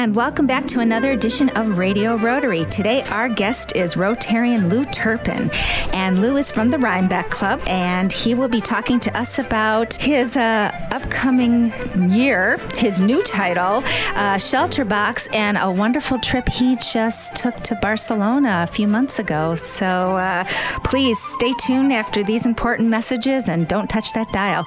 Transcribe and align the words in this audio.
And 0.00 0.16
welcome 0.16 0.46
back 0.46 0.66
to 0.68 0.80
another 0.80 1.12
edition 1.12 1.50
of 1.50 1.76
Radio 1.76 2.16
Rotary. 2.16 2.64
Today, 2.64 3.02
our 3.02 3.28
guest 3.28 3.76
is 3.76 3.96
Rotarian 3.96 4.70
Lou 4.70 4.86
Turpin. 4.86 5.50
And 5.92 6.22
Lou 6.22 6.38
is 6.38 6.50
from 6.50 6.70
the 6.70 6.78
Rhinebeck 6.78 7.28
Club, 7.28 7.60
and 7.66 8.10
he 8.10 8.34
will 8.34 8.48
be 8.48 8.62
talking 8.62 8.98
to 9.00 9.14
us 9.14 9.38
about 9.38 10.00
his 10.02 10.38
uh, 10.38 10.72
upcoming 10.90 11.70
year, 12.10 12.56
his 12.76 13.02
new 13.02 13.22
title, 13.24 13.84
uh, 14.14 14.38
Shelter 14.38 14.86
Box, 14.86 15.28
and 15.34 15.58
a 15.60 15.70
wonderful 15.70 16.18
trip 16.18 16.48
he 16.48 16.76
just 16.76 17.36
took 17.36 17.56
to 17.56 17.74
Barcelona 17.74 18.64
a 18.66 18.72
few 18.72 18.88
months 18.88 19.18
ago. 19.18 19.54
So 19.54 20.16
uh, 20.16 20.44
please 20.82 21.22
stay 21.22 21.52
tuned 21.60 21.92
after 21.92 22.24
these 22.24 22.46
important 22.46 22.88
messages 22.88 23.50
and 23.50 23.68
don't 23.68 23.90
touch 23.90 24.14
that 24.14 24.32
dial. 24.32 24.66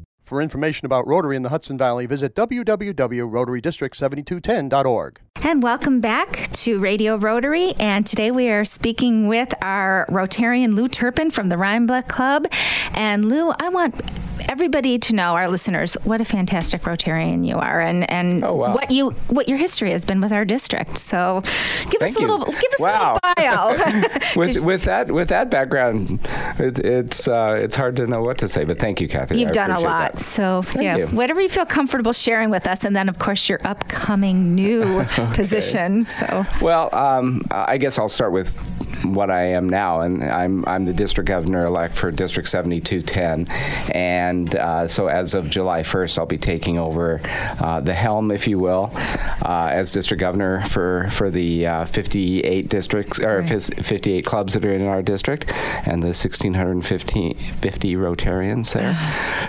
For 0.31 0.41
information 0.41 0.85
about 0.85 1.05
Rotary 1.07 1.35
in 1.35 1.41
the 1.41 1.49
Hudson 1.49 1.77
Valley, 1.77 2.05
visit 2.05 2.35
www.rotarydistrict7210.org. 2.35 5.19
And 5.43 5.61
welcome 5.61 5.99
back 5.99 6.47
to 6.53 6.79
Radio 6.79 7.17
Rotary. 7.17 7.73
And 7.73 8.07
today 8.07 8.31
we 8.31 8.49
are 8.49 8.63
speaking 8.63 9.27
with 9.27 9.53
our 9.61 10.07
Rotarian 10.09 10.73
Lou 10.73 10.87
Turpin 10.87 11.31
from 11.31 11.49
the 11.49 11.57
Rhinebeck 11.57 12.07
Club. 12.07 12.47
And 12.93 13.27
Lou, 13.27 13.51
I 13.59 13.67
want 13.67 14.01
everybody 14.51 14.99
to 14.99 15.15
know, 15.15 15.35
our 15.35 15.47
listeners, 15.47 15.95
what 16.03 16.19
a 16.19 16.25
fantastic 16.25 16.81
Rotarian 16.81 17.47
you 17.47 17.57
are, 17.57 17.79
and 17.79 18.09
and 18.11 18.43
oh, 18.43 18.55
wow. 18.55 18.73
what 18.73 18.91
you 18.91 19.11
what 19.29 19.47
your 19.47 19.57
history 19.57 19.91
has 19.91 20.03
been 20.03 20.19
with 20.19 20.33
our 20.33 20.43
district. 20.43 20.97
So, 20.97 21.41
give 21.89 22.01
Thank 22.01 22.11
us 22.11 22.17
a 22.17 22.21
you. 22.21 22.27
little 22.27 22.45
give 22.45 22.73
us 22.73 22.79
wow. 22.79 23.17
a 23.23 23.43
little 23.45 23.79
bio. 23.79 24.09
with 24.35 24.61
with 24.63 24.83
that 24.83 25.09
with 25.09 25.29
that 25.29 25.49
background, 25.49 26.19
it, 26.59 26.77
it's 26.79 27.29
uh, 27.29 27.57
it's 27.61 27.77
hard 27.77 27.95
to 27.95 28.07
know 28.07 28.21
what 28.21 28.37
to 28.39 28.49
say. 28.49 28.65
But 28.65 28.77
thank 28.77 28.99
you, 28.99 29.07
Kathy. 29.07 29.39
You've 29.39 29.49
I 29.49 29.53
done 29.53 29.71
a 29.71 29.79
lot. 29.79 30.13
That. 30.13 30.19
So 30.19 30.63
Thank 30.63 30.83
yeah, 30.83 30.97
you. 30.97 31.07
whatever 31.07 31.39
you 31.39 31.49
feel 31.49 31.65
comfortable 31.65 32.13
sharing 32.13 32.49
with 32.49 32.67
us, 32.67 32.83
and 32.83 32.93
then 32.93 33.07
of 33.07 33.19
course 33.19 33.47
your 33.47 33.61
upcoming 33.63 34.53
new 34.53 35.05
position. 35.33 36.03
So 36.03 36.43
well, 36.61 36.93
um, 36.93 37.43
I 37.51 37.77
guess 37.77 37.97
I'll 37.97 38.09
start 38.09 38.33
with 38.33 38.59
what 39.03 39.29
I 39.29 39.43
am 39.43 39.67
now, 39.69 40.01
and 40.01 40.23
I'm 40.23 40.63
I'm 40.67 40.85
the 40.85 40.93
district 40.93 41.27
governor 41.27 41.65
elect 41.65 41.95
for 41.95 42.11
District 42.11 42.47
7210, 42.47 43.47
and 43.93 44.55
uh, 44.55 44.87
so 44.87 45.07
as 45.07 45.33
of 45.33 45.49
July 45.49 45.81
1st, 45.81 46.17
I'll 46.17 46.25
be 46.25 46.37
taking 46.37 46.77
over 46.77 47.21
uh, 47.59 47.81
the 47.81 47.93
helm, 47.93 48.31
if 48.31 48.47
you 48.47 48.59
will, 48.59 48.91
uh, 48.95 49.69
as 49.71 49.91
district 49.91 50.21
governor 50.21 50.65
for 50.65 51.07
for 51.11 51.29
the 51.29 51.65
uh, 51.65 51.85
58 51.85 52.69
districts 52.69 53.19
or 53.19 53.41
Right. 53.41 53.49
58 53.49 54.25
clubs 54.25 54.53
that 54.53 54.65
are 54.65 54.73
in 54.73 54.85
our 54.85 55.01
district, 55.01 55.51
and 55.85 56.01
the 56.03 56.13
1650 56.13 57.33
50 57.33 57.95
Rotarians 57.95 58.73
there. 58.73 58.93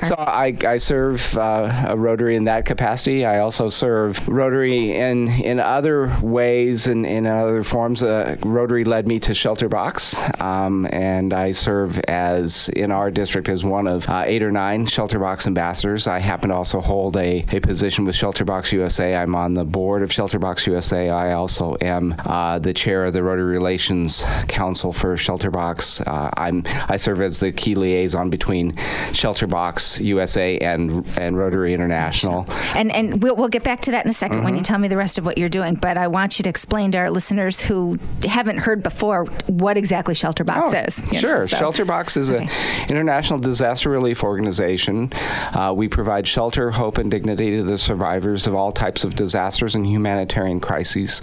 So 0.05 0.14
I, 0.19 0.56
I 0.67 0.78
serve 0.78 1.36
uh, 1.36 1.86
a 1.89 1.97
Rotary 1.97 2.36
in 2.36 2.45
that 2.45 2.64
capacity. 2.64 3.25
I 3.25 3.41
also 3.41 3.69
serve 3.69 4.27
Rotary 4.28 4.97
in 4.97 5.28
in 5.28 5.61
other 5.61 6.17
ways 6.23 6.86
and 6.86 7.06
in 7.06 7.27
other 7.27 7.62
forms. 7.62 8.03
Uh, 8.03 8.36
Rotary 8.45 8.84
led 8.84 9.06
me 9.06 9.19
to 9.20 9.34
Shelter 9.43 9.69
Box, 9.69 10.15
um, 10.41 10.87
and 10.93 11.33
I 11.33 11.51
serve 11.51 11.98
as 12.07 12.69
in 12.69 12.93
our 12.93 13.11
district 13.11 13.48
as 13.48 13.65
one 13.65 13.89
of 13.89 14.09
uh, 14.09 14.23
eight 14.25 14.41
or 14.41 14.53
nine 14.53 14.86
Shelter 14.86 15.19
Box 15.19 15.48
ambassadors. 15.48 16.07
I 16.07 16.20
happen 16.20 16.51
to 16.51 16.55
also 16.55 16.80
hold 16.80 17.17
a, 17.17 17.45
a 17.51 17.58
position 17.58 18.05
with 18.05 18.14
Shelter 18.14 18.45
Box 18.45 18.73
USA. 18.73 19.17
I'm 19.17 19.35
on 19.35 19.55
the 19.55 19.64
board 19.64 20.05
of 20.05 20.13
Shelter 20.13 20.39
Box 20.39 20.64
USA. 20.69 21.08
I 21.08 21.33
also 21.33 21.77
am 21.80 22.14
uh, 22.25 22.61
the 22.61 22.73
chair 22.73 23.05
of 23.05 23.14
the 23.14 23.25
Rotary 23.25 23.51
Relations 23.51 24.23
Council 24.47 24.92
for 24.92 25.17
Shelter 25.17 25.51
Box. 25.51 26.01
Uh, 26.03 26.30
I'm 26.36 26.63
I 26.89 26.97
serve 26.97 27.20
as 27.20 27.41
the 27.41 27.51
key 27.51 27.74
liaison 27.74 28.30
between 28.30 28.77
Shelter 29.13 29.48
Box 29.48 29.98
USA 30.01 30.57
and 30.59 31.05
and 31.19 31.36
Rotary 31.36 31.74
International. 31.74 32.47
and 32.77 32.92
and 32.95 33.20
we'll 33.20 33.35
we'll 33.35 33.48
get 33.48 33.64
back 33.64 33.80
to 33.80 33.91
that 33.91 34.05
in 34.05 34.11
a 34.11 34.14
2nd 34.14 34.33
Mm-hmm. 34.33 34.45
when 34.45 34.55
you 34.55 34.63
tell 34.63 34.79
me 34.79 34.86
the 34.86 34.97
rest 34.97 35.19
of 35.19 35.27
what 35.27 35.36
you're 35.36 35.48
doing. 35.48 35.74
But 35.74 35.97
I 35.97 36.07
want 36.07 36.39
you 36.39 36.45
to 36.45 36.48
explain 36.48 36.92
to 36.92 36.98
our 36.98 37.11
listeners 37.11 37.61
who 37.63 37.98
haven't 38.23 38.59
heard 38.59 38.85
before 38.85 39.27
what 39.47 39.77
exactly 39.77 40.15
Shelter 40.15 40.45
Box 40.45 40.75
is. 40.75 41.07
you 41.07 41.13
know, 41.15 41.19
Sure. 41.19 41.41
so- 41.48 41.57
Shelter 41.57 41.85
Box 41.85 42.17
is 42.17 42.31
Okay. 42.31 42.45
an 42.83 42.89
international 42.91 43.39
disaster 43.39 43.91
relief 43.91 44.23
organization. 44.25 45.11
Uh, 45.55 45.73
we 45.77 45.89
provide 45.89 46.27
shelter, 46.27 46.70
hope, 46.70 46.98
and 46.98 47.11
dignity 47.11 47.57
to 47.57 47.63
the 47.63 47.79
survivors 47.79 48.47
of 48.47 48.55
all 48.55 48.73
types 48.73 49.05
of 49.05 49.15
disasters 49.15 49.75
and 49.75 49.87
humanitarian 49.87 50.61
crises. 50.61 51.21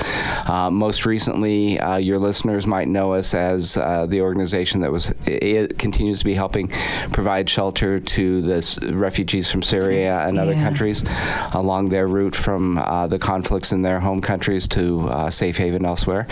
Uh, 0.48 0.70
most 0.70 1.06
recently, 1.06 1.80
uh, 1.80 1.98
your 1.98 2.18
listeners 2.20 2.66
might 2.68 2.88
know 2.88 3.14
us 3.14 3.34
as 3.34 3.78
uh, 3.78 4.06
the 4.08 4.22
organization 4.22 4.82
that 4.82 4.92
was 4.92 5.14
it 5.26 5.78
continues 5.78 6.20
to 6.20 6.26
be 6.26 6.34
helping 6.34 6.70
provide 7.12 7.50
shelter 7.50 8.00
to 8.00 8.42
the 8.42 8.92
refugees 8.94 9.50
from 9.52 9.62
Syria 9.62 10.26
and 10.28 10.38
other 10.38 10.54
Yeah. 10.54 10.64
countries 10.64 11.04
along 11.54 11.90
their 11.90 12.08
route 12.08 12.36
from 12.36 12.78
uh, 12.78 13.08
the 13.08 13.20
conflicts 13.20 13.72
in 13.72 13.82
their 13.82 14.00
home 14.00 14.22
countries 14.22 14.68
to 14.70 15.08
uh, 15.10 15.30
safe 15.30 15.58
haven 15.58 15.86
elsewhere. 15.86 16.26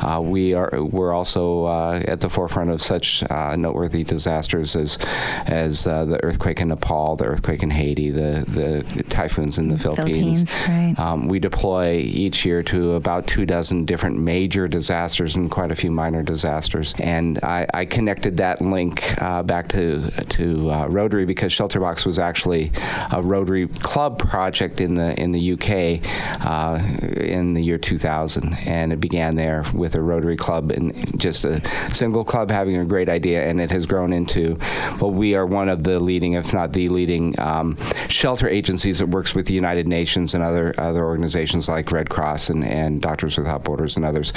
Uh, 0.00 0.20
we 0.22 0.54
are 0.54 0.70
we're 0.82 1.12
also 1.12 1.21
uh, 1.66 2.02
at 2.06 2.20
the 2.20 2.28
forefront 2.28 2.70
of 2.70 2.80
such 2.82 3.22
uh, 3.30 3.56
noteworthy 3.56 4.04
disasters 4.04 4.76
as 4.76 4.98
as 5.46 5.86
uh, 5.86 6.04
the 6.04 6.22
earthquake 6.24 6.60
in 6.60 6.68
Nepal, 6.68 7.16
the 7.16 7.24
earthquake 7.24 7.62
in 7.62 7.70
Haiti, 7.70 8.10
the 8.10 8.44
the 8.48 9.02
typhoons 9.04 9.58
in 9.58 9.68
the 9.68 9.78
Philippines. 9.78 10.54
Philippines, 10.54 10.56
right. 10.68 10.98
Um, 10.98 11.28
we 11.28 11.38
deploy 11.38 11.96
each 11.96 12.44
year 12.44 12.62
to 12.64 12.92
about 12.92 13.26
two 13.26 13.46
dozen 13.46 13.84
different 13.84 14.18
major 14.18 14.68
disasters 14.68 15.36
and 15.36 15.50
quite 15.50 15.70
a 15.70 15.76
few 15.76 15.90
minor 15.90 16.22
disasters. 16.22 16.94
And 16.98 17.38
I, 17.42 17.66
I 17.72 17.84
connected 17.84 18.36
that 18.38 18.60
link 18.60 19.20
uh, 19.20 19.42
back 19.42 19.68
to 19.68 20.10
to 20.10 20.70
uh, 20.70 20.86
Rotary 20.86 21.24
because 21.24 21.52
Shelterbox 21.52 22.06
was 22.06 22.18
actually 22.18 22.72
a 23.12 23.22
Rotary 23.22 23.68
Club 23.68 24.18
project 24.18 24.80
in 24.80 24.94
the 24.94 25.18
in 25.20 25.32
the 25.32 25.52
UK 25.52 26.00
uh, 26.46 26.82
in 27.16 27.52
the 27.54 27.62
year 27.62 27.78
2000, 27.78 28.54
and 28.66 28.92
it 28.92 29.00
began 29.00 29.36
there 29.36 29.64
with 29.74 29.94
a 29.94 30.02
Rotary 30.02 30.36
Club 30.36 30.72
and 30.72 31.11
just 31.16 31.44
a 31.44 31.60
single 31.92 32.24
club 32.24 32.50
having 32.50 32.76
a 32.76 32.84
great 32.84 33.08
idea, 33.08 33.48
and 33.48 33.60
it 33.60 33.70
has 33.70 33.86
grown 33.86 34.12
into 34.12 34.58
well, 35.00 35.10
we 35.10 35.34
are 35.34 35.46
one 35.46 35.68
of 35.68 35.84
the 35.84 36.00
leading, 36.00 36.34
if 36.34 36.52
not 36.52 36.72
the 36.72 36.88
leading, 36.88 37.38
um, 37.40 37.76
shelter 38.08 38.48
agencies 38.48 38.98
that 38.98 39.08
works 39.08 39.34
with 39.34 39.46
the 39.46 39.54
United 39.54 39.86
Nations 39.88 40.34
and 40.34 40.42
other 40.42 40.74
other 40.78 41.04
organizations 41.04 41.68
like 41.68 41.90
Red 41.90 42.10
Cross 42.10 42.50
and, 42.50 42.64
and 42.64 43.00
Doctors 43.00 43.38
Without 43.38 43.64
Borders 43.64 43.96
and 43.96 44.04
others 44.04 44.32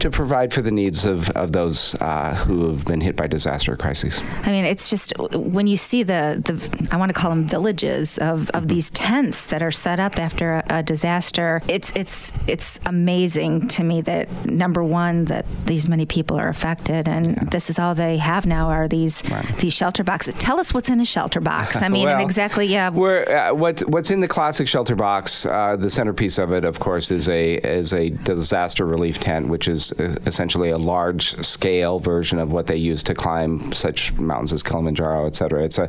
to 0.00 0.10
provide 0.10 0.52
for 0.52 0.62
the 0.62 0.70
needs 0.70 1.04
of, 1.04 1.30
of 1.30 1.52
those 1.52 1.94
uh, 1.96 2.34
who 2.34 2.68
have 2.68 2.84
been 2.84 3.00
hit 3.00 3.16
by 3.16 3.26
disaster 3.26 3.72
or 3.72 3.76
crises. 3.76 4.20
I 4.42 4.50
mean, 4.50 4.64
it's 4.64 4.90
just 4.90 5.12
when 5.18 5.66
you 5.66 5.76
see 5.76 6.02
the, 6.02 6.40
the 6.44 6.88
I 6.90 6.96
want 6.96 7.10
to 7.10 7.14
call 7.14 7.30
them 7.30 7.46
villages 7.46 8.18
of, 8.18 8.50
of 8.50 8.68
these 8.68 8.90
tents 8.90 9.46
that 9.46 9.62
are 9.62 9.70
set 9.70 10.00
up 10.00 10.18
after 10.18 10.54
a, 10.54 10.64
a 10.68 10.82
disaster. 10.82 11.62
It's 11.68 11.92
it's 11.94 12.32
it's 12.46 12.80
amazing 12.86 13.68
to 13.68 13.84
me 13.84 14.00
that 14.02 14.28
number 14.46 14.82
one 14.82 15.26
that 15.26 15.46
these 15.66 15.88
many 15.88 16.06
people 16.10 16.36
are 16.36 16.48
affected, 16.48 17.08
and 17.08 17.48
this 17.50 17.70
is 17.70 17.78
all 17.78 17.94
they 17.94 18.18
have 18.18 18.44
now 18.44 18.68
are 18.68 18.88
these 18.88 19.22
these 19.60 19.72
shelter 19.72 20.04
boxes. 20.04 20.34
Tell 20.34 20.58
us 20.60 20.74
what's 20.74 20.90
in 20.90 21.00
a 21.00 21.04
shelter 21.04 21.40
box. 21.40 21.80
I 21.80 21.88
mean, 21.88 22.08
and 22.08 22.18
Well, 22.18 22.26
exactly, 22.26 22.66
yeah. 22.66 22.90
We're, 22.90 23.22
uh, 23.24 23.54
what's 23.54 23.82
what's 23.86 24.10
in 24.10 24.20
the 24.20 24.28
classic 24.28 24.66
shelter 24.68 24.96
box? 24.96 25.46
Uh, 25.46 25.76
the 25.78 25.88
centerpiece 25.88 26.36
of 26.38 26.52
it, 26.52 26.64
of 26.64 26.80
course, 26.80 27.10
is 27.10 27.28
a 27.28 27.54
is 27.54 27.94
a 27.94 28.10
disaster 28.10 28.84
relief 28.84 29.18
tent, 29.20 29.48
which 29.48 29.68
is 29.68 29.92
uh, 29.92 30.16
essentially 30.26 30.70
a 30.70 30.78
large 30.78 31.24
scale 31.44 32.00
version 32.00 32.38
of 32.38 32.50
what 32.50 32.66
they 32.66 32.76
use 32.76 33.02
to 33.04 33.14
climb 33.14 33.72
such 33.72 34.12
mountains 34.18 34.52
as 34.52 34.62
Kilimanjaro, 34.62 35.26
et 35.26 35.36
cetera. 35.36 35.62
It's 35.64 35.78
a 35.78 35.88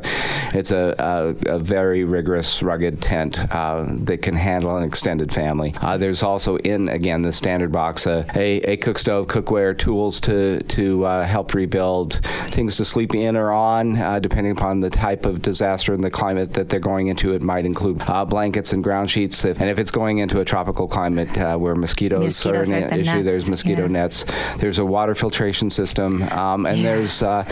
it's 0.54 0.70
a, 0.70 0.94
a, 0.98 1.54
a 1.56 1.58
very 1.58 2.04
rigorous, 2.04 2.62
rugged 2.62 3.02
tent 3.02 3.38
uh, 3.52 3.86
that 4.06 4.22
can 4.22 4.36
handle 4.36 4.76
an 4.76 4.84
extended 4.84 5.32
family. 5.32 5.74
Uh, 5.80 5.96
there's 5.98 6.22
also 6.22 6.56
in 6.58 6.88
again 6.88 7.22
the 7.22 7.32
standard 7.32 7.72
box 7.72 8.06
a, 8.06 8.24
a, 8.36 8.60
a 8.72 8.76
cook 8.76 8.98
stove, 8.98 9.26
cookware, 9.26 9.76
tools. 9.76 10.11
Tools 10.12 10.20
to 10.20 10.62
to 10.76 11.04
uh, 11.04 11.26
help 11.26 11.54
rebuild, 11.54 12.20
things 12.48 12.76
to 12.76 12.84
sleep 12.84 13.14
in 13.14 13.36
or 13.36 13.52
on, 13.52 13.96
uh, 13.96 14.18
depending 14.18 14.52
upon 14.52 14.80
the 14.80 14.90
type 14.90 15.26
of 15.26 15.42
disaster 15.42 15.92
and 15.92 16.02
the 16.02 16.10
climate 16.10 16.54
that 16.54 16.68
they're 16.68 16.80
going 16.80 17.06
into. 17.06 17.32
It 17.34 17.42
might 17.42 17.64
include 17.64 18.02
uh, 18.02 18.24
blankets 18.24 18.72
and 18.72 18.82
ground 18.82 19.10
sheets, 19.10 19.44
if, 19.44 19.60
and 19.60 19.70
if 19.70 19.78
it's 19.78 19.90
going 19.90 20.18
into 20.18 20.40
a 20.40 20.44
tropical 20.44 20.88
climate 20.88 21.36
uh, 21.38 21.56
where 21.56 21.74
mosquitoes, 21.74 22.24
Mosquitoes 22.24 22.70
are 22.70 22.74
an 22.74 22.88
the 22.88 22.98
issue, 22.98 23.10
nets, 23.10 23.24
there's 23.24 23.50
mosquito 23.50 23.82
yeah. 23.82 23.88
nets. 23.88 24.24
There's 24.58 24.78
a 24.78 24.84
water 24.84 25.14
filtration 25.14 25.70
system, 25.70 26.22
um, 26.24 26.66
and 26.66 26.84
there's 26.84 27.22
uh, 27.22 27.44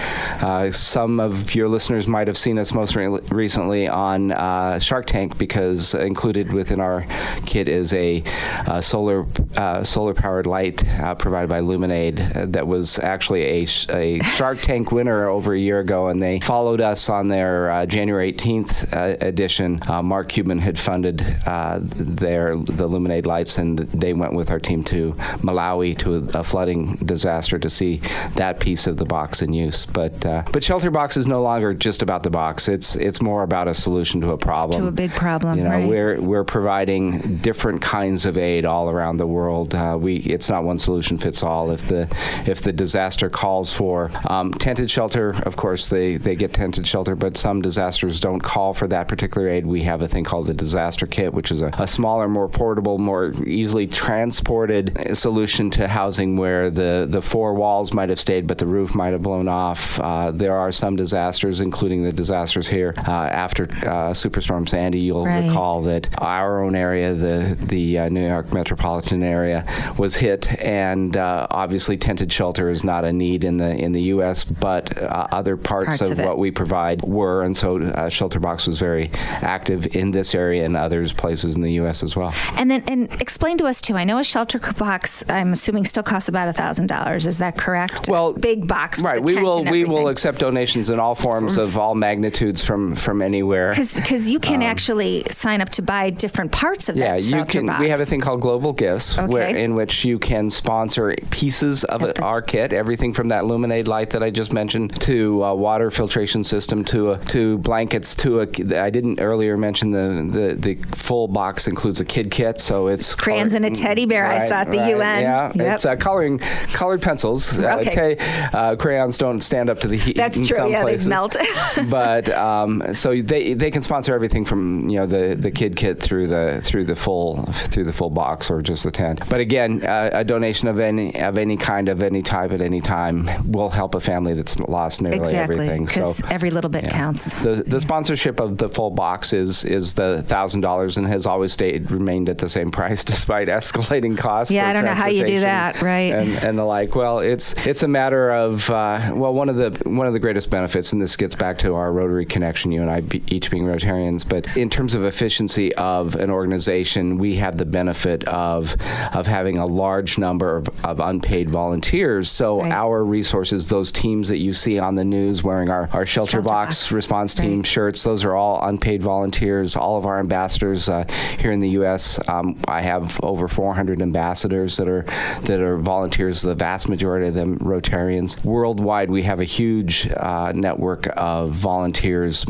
uh, 0.43 0.71
some 0.71 1.21
of 1.21 1.55
your 1.55 1.69
listeners 1.69 2.07
might 2.07 2.29
have 2.29 2.39
seen 2.39 2.59
us 2.59 2.73
most 2.73 2.97
re- 2.97 3.21
recently 3.31 3.89
on 3.89 4.33
uh, 4.33 4.79
Shark 4.79 5.07
Tank 5.07 5.39
because 5.39 5.95
included 5.95 6.53
within 6.53 6.81
our 6.81 7.07
kit 7.47 7.69
is 7.69 7.93
a 7.93 8.23
uh, 8.67 8.81
solar 8.81 9.27
uh, 9.57 9.85
solar 9.85 10.15
powered 10.15 10.47
light 10.47 10.87
uh, 11.01 11.15
provided 11.15 11.49
by 11.49 11.61
LuminAID 11.61 12.50
that 12.53 12.67
was 12.67 12.99
actually 12.99 13.43
a, 13.43 13.67
a 13.91 14.21
Shark 14.23 14.59
Tank 14.59 14.93
winner 14.93 15.29
over 15.29 15.55
a 15.55 15.59
year 15.59 15.81
ago, 15.81 16.09
and 16.09 16.23
they 16.23 16.41
followed 16.41 16.81
us 16.81 17.09
on 17.09 17.29
their 17.29 17.71
uh, 17.71 17.87
January 17.87 18.33
18th 18.33 18.93
uh, 18.93 19.17
edition. 19.25 19.81
Uh, 19.89 20.03
Mark 20.03 20.29
Cuban 20.29 20.59
had 20.59 20.79
funded 20.79 21.23
uh, 21.47 21.79
their 21.83 22.57
the 22.57 22.89
LuminAID 22.89 23.27
lights, 23.27 23.59
and 23.59 23.79
they 23.79 24.13
went 24.13 24.33
with 24.33 24.51
our 24.51 24.61
team 24.61 24.85
to 24.85 25.13
Malawi 25.43 25.97
to 25.99 26.17
a, 26.17 26.41
a 26.41 26.43
flooding 26.43 26.97
disaster 26.97 27.59
to 27.59 27.71
see 27.71 28.01
that 28.35 28.61
piece 28.61 28.87
of 28.87 28.97
the 28.97 29.05
box 29.05 29.43
in 29.43 29.53
use. 29.53 29.87
But 29.87 30.25
uh, 30.27 30.43
but 30.53 30.63
Shelter 30.65 30.91
Box 30.91 31.17
is 31.17 31.27
no 31.27 31.43
longer 31.43 31.75
just 31.75 32.03
about 32.03 32.23
the 32.23 32.31
box. 32.31 32.69
It's 32.69 32.97
it's 32.97 33.21
more 33.23 33.43
about 33.43 33.69
a 33.69 33.75
solution 33.75 34.21
to 34.23 34.31
a 34.33 34.39
problem. 34.39 34.81
To 34.83 34.89
a 34.89 34.93
big 34.93 35.13
problem, 35.13 35.59
You 35.59 35.65
know, 35.65 35.71
right. 35.71 35.89
we're 35.89 36.21
we're 36.21 36.45
providing 36.45 37.37
different 37.39 37.83
kinds 37.83 38.27
of 38.27 38.37
aid 38.37 38.65
all 38.65 38.91
around 38.91 39.17
the 39.19 39.27
world. 39.27 39.75
Uh, 39.75 39.97
we 40.01 40.17
it's 40.17 40.49
not 40.49 40.65
one 40.65 40.79
solution 40.79 41.19
fits 41.19 41.43
all. 41.43 41.71
If 41.71 41.87
the 41.89 42.09
if 42.47 42.61
the 42.63 42.73
disaster 42.73 43.31
calls 43.31 43.73
for 43.73 44.11
um, 44.29 44.53
tented 44.55 44.91
shelter, 44.91 45.31
of 45.45 45.57
course 45.57 45.89
they 45.89 46.17
they 46.17 46.35
get 46.37 46.53
tented 46.53 46.87
shelter. 46.87 47.15
But 47.17 47.37
some 47.37 47.63
disasters 47.63 48.21
don't 48.21 48.41
call 48.41 48.75
for 48.75 48.87
that 48.89 49.09
particular 49.09 49.49
aid. 49.49 49.67
We 49.67 49.83
have 49.85 50.03
a 50.03 50.09
thing 50.09 50.25
called 50.25 50.47
the 50.47 50.55
disaster 50.55 51.07
kit, 51.07 51.33
which 51.35 51.51
is 51.51 51.63
a, 51.63 51.71
a 51.79 51.87
smaller, 51.87 52.29
more 52.29 52.49
portable, 52.49 52.99
more 52.99 53.33
easily 53.47 53.87
transported 53.87 55.17
solution 55.17 55.71
to 55.71 55.89
housing 55.89 56.37
where 56.37 56.71
the 56.71 57.07
the 57.09 57.21
four 57.23 57.55
walls 57.55 57.93
might 57.93 58.09
have 58.09 58.21
stayed, 58.21 58.47
but 58.47 58.59
the 58.59 58.67
roof 58.67 58.95
might 58.95 59.13
have 59.13 59.23
blown 59.23 59.49
off. 59.49 59.99
Uh, 60.01 60.31
there 60.31 60.57
are 60.57 60.71
some 60.73 60.97
disasters, 60.97 61.61
including 61.61 62.05
the 62.05 62.13
disasters 62.13 62.69
here 62.69 62.95
uh, 63.07 63.11
after 63.11 63.65
uh, 63.65 64.13
Superstorm 64.13 64.69
Sandy. 64.69 64.99
You'll 65.01 65.21
Right. 65.27 65.47
recall 65.49 65.83
that 65.83 66.09
our 66.19 66.63
own 66.63 66.75
area, 66.75 67.15
the 67.15 67.57
the 67.61 67.99
uh, 67.99 68.09
New 68.09 68.27
York 68.27 68.53
metropolitan 68.53 69.23
area, 69.23 69.65
was 69.99 70.17
hit, 70.17 70.59
and 70.63 71.17
uh, 71.17 71.47
obviously 71.51 71.97
tented 71.97 72.30
shelter 72.31 72.71
is 72.71 72.85
not 72.85 73.05
a 73.05 73.13
need 73.13 73.45
in 73.45 73.57
the 73.57 73.71
in 73.71 73.93
the 73.93 74.03
U.S., 74.15 74.45
but 74.45 74.97
uh, 75.01 75.27
other 75.33 75.57
parts, 75.57 75.99
Parts 75.99 76.01
of, 76.11 76.19
of 76.19 76.25
what 76.25 76.39
we 76.39 76.51
provide 76.51 77.03
were, 77.03 77.43
and 77.43 77.57
so 77.57 77.81
uh, 77.83 78.09
Shelter 78.09 78.41
Box 78.41 78.67
was 78.67 78.79
very 78.79 79.11
active 79.43 79.95
in 79.97 80.11
this 80.11 80.35
area 80.35 80.65
and 80.65 80.77
others 80.77 81.13
places 81.13 81.57
in 81.57 81.63
the 81.63 81.73
U.S. 81.73 82.03
as 82.03 82.17
well. 82.17 82.33
And 82.57 82.71
then, 82.71 82.83
and 82.89 83.11
explain 83.21 83.57
to 83.59 83.67
us 83.67 83.81
too. 83.81 83.97
I 83.97 84.05
know 84.05 84.19
a 84.19 84.25
shelter 84.25 84.59
box. 84.75 85.25
I'm 85.29 85.53
assuming 85.53 85.85
still 85.85 86.03
costs 86.03 86.29
about 86.29 86.49
a 86.49 86.53
thousand 86.53 86.87
dollars. 86.87 87.27
Is 87.27 87.39
that 87.39 87.57
correct? 87.57 88.09
Well, 88.09 88.33
big 88.33 88.67
box. 88.67 89.01
Right, 89.03 89.23
we 89.23 89.37
will 89.37 89.65
we 89.65 89.85
will 89.85 90.09
accept 90.09 90.39
donations 90.41 90.91
in 90.91 90.99
all 90.99 91.15
forms 91.15 91.57
of 91.57 91.77
all 91.79 91.95
magnitudes 91.95 92.65
from 92.65 92.95
from 92.97 93.23
anywhere. 93.23 93.71
Because 93.71 94.31
you 94.31 94.39
can 94.41 94.63
actually 94.63 95.25
sign 95.31 95.61
up 95.61 95.71
to 95.71 95.83
buy 95.83 96.11
different 96.11 96.53
parts 96.53 96.89
of 96.89 96.97
Um, 96.97 97.01
Yeah, 97.03 97.15
that 97.15 97.23
you 97.25 97.45
can. 97.45 97.67
box. 97.67 97.81
We 97.81 97.89
have 97.91 98.01
a 98.01 98.07
thing 98.07 98.21
called 98.21 98.41
Global 98.41 98.73
Gifts, 98.73 99.17
where, 99.19 99.49
in 99.57 99.75
which 99.75 100.05
you 100.05 100.19
can 100.19 100.51
sponsor 100.51 101.15
pieces 101.31 101.85
of 101.85 102.03
it, 102.03 102.20
our 102.23 102.43
kit, 102.43 102.73
everything 102.73 103.13
from 103.13 103.29
that 103.29 103.45
LuminAID 103.45 103.87
light 103.87 104.11
that 104.11 104.23
I 104.23 104.31
just 104.31 104.53
mentioned 104.53 105.01
to 105.03 105.45
a 105.45 105.55
water 105.55 105.91
filtration 105.91 106.45
system 106.45 106.85
to 106.87 107.13
a, 107.13 107.19
to 107.27 107.59
blankets 107.59 108.15
to 108.17 108.41
a. 108.41 108.43
I 108.81 108.91
didn't 108.91 109.21
earlier 109.21 109.57
mention 109.57 109.91
the, 109.91 110.29
the 110.31 110.55
the 110.55 110.75
full 110.97 111.29
box 111.29 111.67
includes 111.67 112.01
a 112.01 112.05
kid 112.05 112.31
kit, 112.31 112.61
so 112.61 112.89
it's 112.89 113.15
Crayons 113.15 113.55
and 113.55 113.65
a 113.65 113.71
teddy 113.71 114.07
bear 114.07 114.27
I 114.27 114.39
saw 114.39 114.57
at 114.57 114.71
the 114.71 114.79
right, 114.79 114.91
UN. 114.91 115.23
Yeah, 115.23 115.53
Yep. 115.55 115.75
it's 115.75 115.85
uh, 115.85 115.97
coloring 115.97 116.39
colored 116.39 117.03
pencils. 117.03 117.59
Uh, 117.59 117.79
Okay. 117.81 118.17
uh, 118.53 118.77
crayons 118.77 119.17
don't 119.19 119.41
stand 119.41 119.71
up 119.71 119.81
to 119.81 119.89
the 119.89 119.97
heat. 119.97 120.17
That's 120.17 120.39
in 120.39 120.45
true, 120.47 120.57
Some 120.57 120.71
yeah, 120.71 120.85
they 120.85 120.97
melt. 121.07 121.37
but 121.89 122.29
um, 122.31 122.83
so 122.95 123.21
they 123.21 123.55
they 123.55 123.71
can 123.71 123.83
sponsor 123.83 124.15
everything 124.15 124.45
from 124.45 124.89
you 124.89 124.99
know 124.99 125.07
the 125.07 125.35
the 125.35 125.51
kid 125.51 125.77
kit 125.77 126.01
through 126.01 126.27
the 126.29 126.61
through 126.63 126.85
the 126.85 126.97
full 126.97 127.45
through 127.53 127.85
the 127.85 127.93
full 127.93 128.11
box 128.11 128.51
or 128.51 128.61
just 128.63 128.85
the 128.85 128.91
tent. 128.91 129.21
But 129.29 129.41
again, 129.41 129.83
uh, 129.85 130.11
a 130.13 130.25
donation 130.25 130.69
of 130.69 130.79
any 130.79 131.15
of 131.21 131.39
any 131.39 131.57
kind 131.57 131.89
of 131.89 132.03
any 132.11 132.23
type 132.23 132.53
at 132.53 132.61
any 132.61 132.81
time 132.81 133.31
will 133.51 133.71
help 133.71 133.95
a 133.95 134.01
family 134.01 134.35
that's 134.35 134.59
lost 134.61 135.01
nearly 135.03 135.19
exactly 135.19 135.59
everything. 135.59 135.87
So 135.87 136.01
because 136.01 136.23
every 136.31 136.51
little 136.51 136.71
bit 136.71 136.85
yeah. 136.85 136.91
counts. 136.91 137.33
The 137.43 137.63
the 137.67 137.81
sponsorship 137.81 138.41
of 138.41 138.59
the 138.59 138.69
full 138.69 138.91
box 138.91 139.33
is 139.33 139.65
is 139.65 139.95
the 139.95 140.23
thousand 140.27 140.61
dollars 140.61 140.97
and 140.97 141.07
has 141.07 141.27
always 141.27 141.53
stayed 141.53 141.91
remained 141.91 142.29
at 142.29 142.39
the 142.39 142.49
same 142.49 142.71
price 142.81 143.05
despite 143.05 143.49
escalating 143.49 144.17
costs. 144.17 144.51
Yeah, 144.51 144.69
I 144.69 144.73
don't 144.73 144.85
know 144.85 144.95
how 144.95 145.07
you 145.07 145.25
do 145.25 145.41
that, 145.41 145.81
right. 145.83 146.13
And, 146.13 146.37
and 146.39 146.59
the 146.59 146.65
like. 146.65 146.95
Well, 146.95 147.21
it's 147.21 147.55
it's 147.67 147.83
a 147.83 147.89
matter 147.89 148.31
of 148.31 148.69
uh, 148.71 149.13
well, 149.15 149.33
one 149.33 149.49
of 149.49 149.57
the 149.57 149.89
one 149.89 150.07
of 150.07 150.13
the 150.13 150.19
greatest 150.19 150.51
benefits, 150.51 150.93
and 150.93 151.01
this 151.01 151.17
gets 151.17 151.35
back 151.35 151.59
to 151.59 151.75
our 151.75 151.93
Rotary 151.93 152.27
connection. 152.27 152.73
You 152.73 152.83
and 152.83 152.91
I 152.91 153.01
be, 153.01 153.23
each 153.29 153.51
being 153.51 153.65
Rotarians, 153.65 154.29
but 154.29 154.57
in 154.57 154.71
terms 154.71 154.95
of 154.95 155.05
efficiency 155.05 155.75
of 155.75 156.15
an 156.17 156.31
organization, 156.31 157.19
we 157.19 157.37
have 157.37 157.59
the 157.59 157.65
benefit 157.65 158.25
of 158.25 158.77
of 159.15 159.27
having 159.27 159.59
a 159.59 159.67
large 159.67 160.19
number 160.19 160.57
of, 160.57 160.69
of 160.85 161.01
unpaid 161.01 161.51
volunteers. 161.51 162.00
So 162.01 162.61
Right. 162.63 162.73
our 162.73 163.05
resources, 163.05 163.69
those 163.69 163.93
teams 163.93 164.29
that 164.29 164.39
you 164.39 164.53
see 164.55 164.79
on 164.79 164.95
the 164.95 165.05
news 165.05 165.43
wearing 165.43 165.69
our, 165.69 165.89
our 165.93 166.07
shelter, 166.07 166.31
Shelter 166.33 166.49
box, 166.49 166.81
box. 166.83 166.93
response 166.93 167.35
team 167.35 167.59
Right. 167.59 167.67
shirts, 167.67 168.03
those 168.03 168.25
are 168.25 168.35
all 168.35 168.63
unpaid 168.67 169.03
volunteers. 169.03 169.77
All 169.77 169.99
of 169.99 170.07
our 170.07 170.19
ambassadors 170.19 170.89
uh, 170.89 171.05
here 171.39 171.53
in 171.53 171.61
the 171.61 171.69
U.S. 171.81 172.19
Um, 172.27 172.57
I 172.67 172.81
have 172.81 173.21
over 173.23 173.49
400 173.49 174.01
ambassadors 174.01 174.77
that 174.79 174.89
are 174.89 175.05
that 175.45 175.61
are 175.61 175.77
volunteers. 175.77 176.41
The 176.43 176.55
vast 176.55 176.89
majority 176.89 177.27
of 177.27 177.35
them 177.35 177.59
Rotarians. 177.59 178.43
Worldwide, 178.45 179.11
we 179.11 179.23
have 179.25 179.41
a 179.41 179.45
huge 179.45 180.09
uh, 180.17 180.53
network 180.55 181.07
of 181.17 181.51
volunteers, 181.51 182.45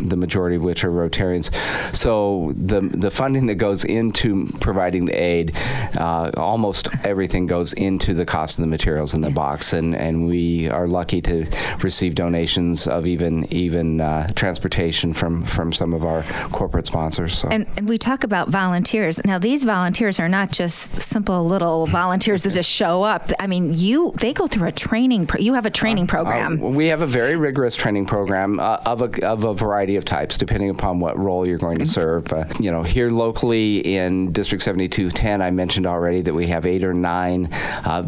the 0.00 0.16
majority 0.16 0.56
of 0.56 0.62
which 0.62 0.82
are 0.84 0.90
Rotarians. 0.90 1.50
So 1.94 2.52
the 2.56 2.80
the 2.80 3.10
funding 3.10 3.46
that 3.46 3.56
goes 3.56 3.84
into 3.84 4.48
providing 4.60 5.04
the 5.04 5.12
aid, 5.14 5.52
uh, 5.98 6.30
almost 6.36 6.88
everything 7.04 7.46
goes 7.46 7.72
into 7.74 8.14
the 8.14 8.24
cost 8.24 8.58
of 8.58 8.62
the 8.62 8.67
materials 8.70 9.14
in 9.14 9.20
the 9.20 9.30
box, 9.30 9.72
and, 9.72 9.94
and 9.94 10.26
we 10.26 10.68
are 10.68 10.86
lucky 10.86 11.20
to 11.22 11.46
receive 11.82 12.14
donations 12.14 12.86
of 12.86 13.06
even 13.06 13.50
even 13.52 14.00
uh, 14.00 14.28
transportation 14.34 15.12
from 15.12 15.44
from 15.44 15.72
some 15.72 15.92
of 15.94 16.04
our 16.04 16.22
corporate 16.50 16.86
sponsors. 16.86 17.38
So. 17.38 17.48
And, 17.48 17.66
and 17.76 17.88
we 17.88 17.98
talk 17.98 18.24
about 18.24 18.48
volunteers. 18.48 19.20
Now, 19.24 19.38
these 19.38 19.64
volunteers 19.64 20.18
are 20.18 20.28
not 20.28 20.50
just 20.52 21.00
simple 21.00 21.44
little 21.46 21.86
volunteers 22.00 22.42
that 22.42 22.52
just 22.52 22.70
show 22.70 23.02
up. 23.02 23.30
I 23.38 23.46
mean, 23.46 23.72
you 23.74 24.12
they 24.20 24.32
go 24.32 24.46
through 24.46 24.68
a 24.68 24.72
training. 24.72 25.26
Pro- 25.26 25.40
you 25.40 25.54
have 25.54 25.66
a 25.66 25.70
training 25.70 26.06
program. 26.06 26.62
Uh, 26.62 26.68
we 26.68 26.86
have 26.86 27.02
a 27.02 27.06
very 27.06 27.36
rigorous 27.36 27.76
training 27.76 28.06
program 28.06 28.60
uh, 28.60 28.78
of, 28.84 29.02
a, 29.02 29.26
of 29.26 29.44
a 29.44 29.54
variety 29.54 29.96
of 29.96 30.04
types, 30.04 30.38
depending 30.38 30.70
upon 30.70 31.00
what 31.00 31.18
role 31.18 31.46
you're 31.46 31.58
going 31.58 31.78
to 31.78 31.86
serve. 31.86 32.32
Uh, 32.32 32.44
you 32.60 32.70
know, 32.70 32.82
here 32.82 33.10
locally 33.10 33.78
in 33.78 34.32
District 34.32 34.62
7210, 34.62 35.42
I 35.42 35.50
mentioned 35.50 35.86
already 35.86 36.22
that 36.22 36.34
we 36.34 36.46
have 36.48 36.66
eight 36.66 36.84
or 36.84 36.94
nine 36.94 37.48
uh, 37.84 38.02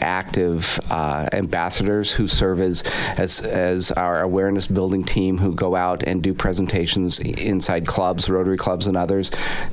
active 0.00 0.78
uh, 0.90 1.28
ambassadors 1.32 2.12
who 2.12 2.28
serve 2.28 2.60
as, 2.60 2.82
as 3.16 3.40
as 3.40 3.90
our 3.92 4.20
awareness 4.20 4.66
building 4.66 5.04
team, 5.04 5.38
who 5.38 5.54
go 5.54 5.74
out 5.74 6.02
and 6.02 6.22
do 6.22 6.34
presentations 6.34 7.18
inside 7.18 7.86
clubs, 7.86 8.28
Rotary 8.28 8.56
clubs, 8.56 8.86
and 8.86 8.96
others, 8.96 9.30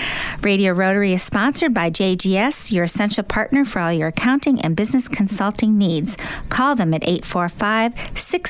Radio 0.42 0.74
Rotary 0.74 1.14
is 1.14 1.22
sponsored 1.22 1.74
by 1.74 1.92
JGS, 1.92 2.72
your 2.72 2.86
essential 2.86 3.24
partner 3.24 3.66
for 3.66 3.80
all 3.80 3.94
your 3.94 4.08
accounting 4.08 4.60
and 4.62 4.76
business 4.76 5.08
consulting 5.08 5.78
needs. 5.78 6.18
Call 6.50 6.76
them 6.76 6.94
at 6.94 7.04
845 7.04 7.94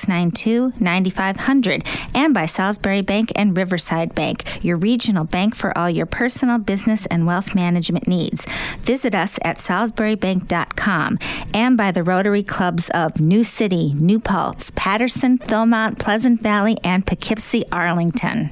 692 0.06 0.74
9500 0.80 1.84
and 2.14 2.34
by 2.34 2.46
Salisbury 2.46 3.02
Bank 3.02 3.32
and 3.36 3.58
Riverside 3.58 4.14
Bank, 4.14 4.64
your 4.64 4.78
regional 4.78 5.24
bank 5.24 5.56
for 5.56 5.76
all 5.78 5.90
your 5.90 6.06
personal, 6.06 6.60
business, 6.60 7.06
and 7.08 7.26
wealth 7.26 7.56
management 7.56 8.08
needs. 8.08 8.46
Visit 8.82 9.16
us 9.16 9.40
at 9.42 9.58
salisburybank.com 9.58 11.20
and 11.54 11.78
by 11.78 11.92
the 11.92 12.04
Rotary 12.04 12.44
Clubs 12.44 12.90
of 12.92 13.20
New 13.20 13.44
City, 13.44 13.94
New 13.94 14.20
Paltz, 14.20 14.72
Patterson, 14.76 15.38
Philmont, 15.38 15.98
Pleasant 15.98 16.42
Valley, 16.42 16.78
and 16.84 17.06
Poughkeepsie, 17.06 17.64
Arlington. 17.72 18.52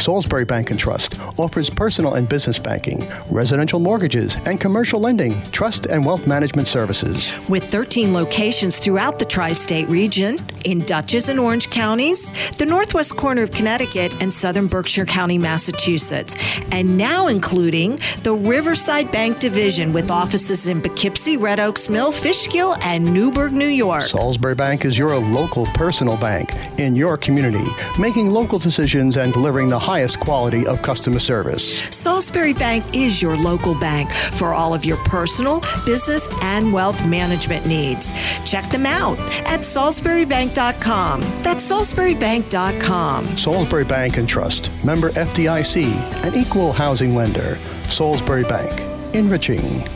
Salisbury 0.00 0.44
Bank 0.44 0.70
and 0.70 0.78
Trust 0.78 1.18
offers 1.38 1.68
personal 1.70 2.14
and 2.14 2.28
business 2.28 2.58
banking, 2.58 3.06
residential 3.30 3.80
mortgages, 3.80 4.36
and 4.46 4.60
commercial 4.60 5.00
lending, 5.00 5.40
trust 5.50 5.86
and 5.86 6.04
wealth 6.04 6.26
management 6.26 6.68
services. 6.68 7.32
With 7.48 7.64
13 7.64 8.12
locations 8.12 8.78
throughout 8.78 9.18
the 9.18 9.24
tri 9.24 9.52
state 9.52 9.88
region, 9.88 10.38
in 10.64 10.80
Dutchess 10.80 11.28
and 11.28 11.38
Orange 11.40 11.70
counties, 11.70 12.30
the 12.52 12.66
northwest 12.66 13.16
corner 13.16 13.42
of 13.42 13.50
Connecticut, 13.50 14.12
and 14.22 14.32
southern 14.32 14.66
Berkshire 14.66 15.06
County, 15.06 15.38
Massachusetts, 15.38 16.36
and 16.72 16.96
now 16.96 17.28
including 17.28 17.98
the 18.22 18.34
Riverside 18.34 19.10
Bank 19.10 19.38
Division 19.38 19.92
with 19.92 20.10
offices 20.10 20.68
in 20.68 20.80
Poughkeepsie, 20.80 21.36
Red 21.36 21.60
Oaks 21.60 21.88
Mill, 21.88 22.12
Fishkill, 22.12 22.74
and 22.82 23.04
Newburgh, 23.12 23.52
New 23.52 23.66
York. 23.66 24.02
Salisbury 24.02 24.54
Bank 24.54 24.84
is 24.84 24.98
your 24.98 25.16
local 25.16 25.66
personal 25.66 26.16
bank 26.16 26.54
in 26.78 26.94
your 26.94 27.16
community, 27.16 27.64
making 27.98 28.30
local 28.30 28.58
decisions 28.58 29.16
and 29.16 29.32
delivering 29.32 29.68
the 29.68 29.78
highest 29.88 30.20
quality 30.20 30.66
of 30.66 30.82
customer 30.82 31.18
service. 31.18 31.78
Salisbury 31.96 32.52
Bank 32.52 32.84
is 32.94 33.22
your 33.22 33.38
local 33.38 33.74
bank 33.80 34.12
for 34.12 34.52
all 34.52 34.74
of 34.74 34.84
your 34.84 34.98
personal, 34.98 35.60
business, 35.86 36.28
and 36.42 36.70
wealth 36.70 37.06
management 37.06 37.64
needs. 37.64 38.12
Check 38.44 38.68
them 38.68 38.84
out 38.84 39.18
at 39.46 39.60
salisburybank.com. 39.60 41.22
That's 41.42 41.72
salisburybank.com. 41.72 43.36
Salisbury 43.38 43.84
Bank 43.84 44.18
and 44.18 44.28
Trust, 44.28 44.70
member 44.84 45.10
FDIC, 45.12 45.84
an 46.22 46.34
equal 46.34 46.70
housing 46.72 47.14
lender. 47.14 47.56
Salisbury 47.88 48.44
Bank, 48.44 48.78
enriching. 49.14 49.88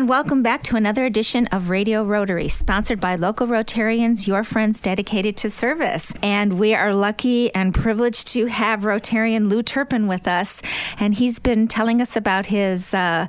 And 0.00 0.08
welcome 0.08 0.42
back 0.42 0.62
to 0.62 0.76
another 0.76 1.04
edition 1.04 1.46
of 1.48 1.68
Radio 1.68 2.02
Rotary, 2.02 2.48
sponsored 2.48 3.00
by 3.00 3.16
local 3.16 3.46
Rotarians, 3.46 4.26
your 4.26 4.44
friends 4.44 4.80
dedicated 4.80 5.36
to 5.36 5.50
service. 5.50 6.14
And 6.22 6.58
we 6.58 6.74
are 6.74 6.94
lucky 6.94 7.54
and 7.54 7.74
privileged 7.74 8.28
to 8.28 8.46
have 8.46 8.80
Rotarian 8.80 9.50
Lou 9.50 9.62
Turpin 9.62 10.06
with 10.06 10.26
us. 10.26 10.62
And 10.98 11.12
he's 11.12 11.38
been 11.38 11.68
telling 11.68 12.00
us 12.00 12.16
about 12.16 12.46
his 12.46 12.94
uh, 12.94 13.26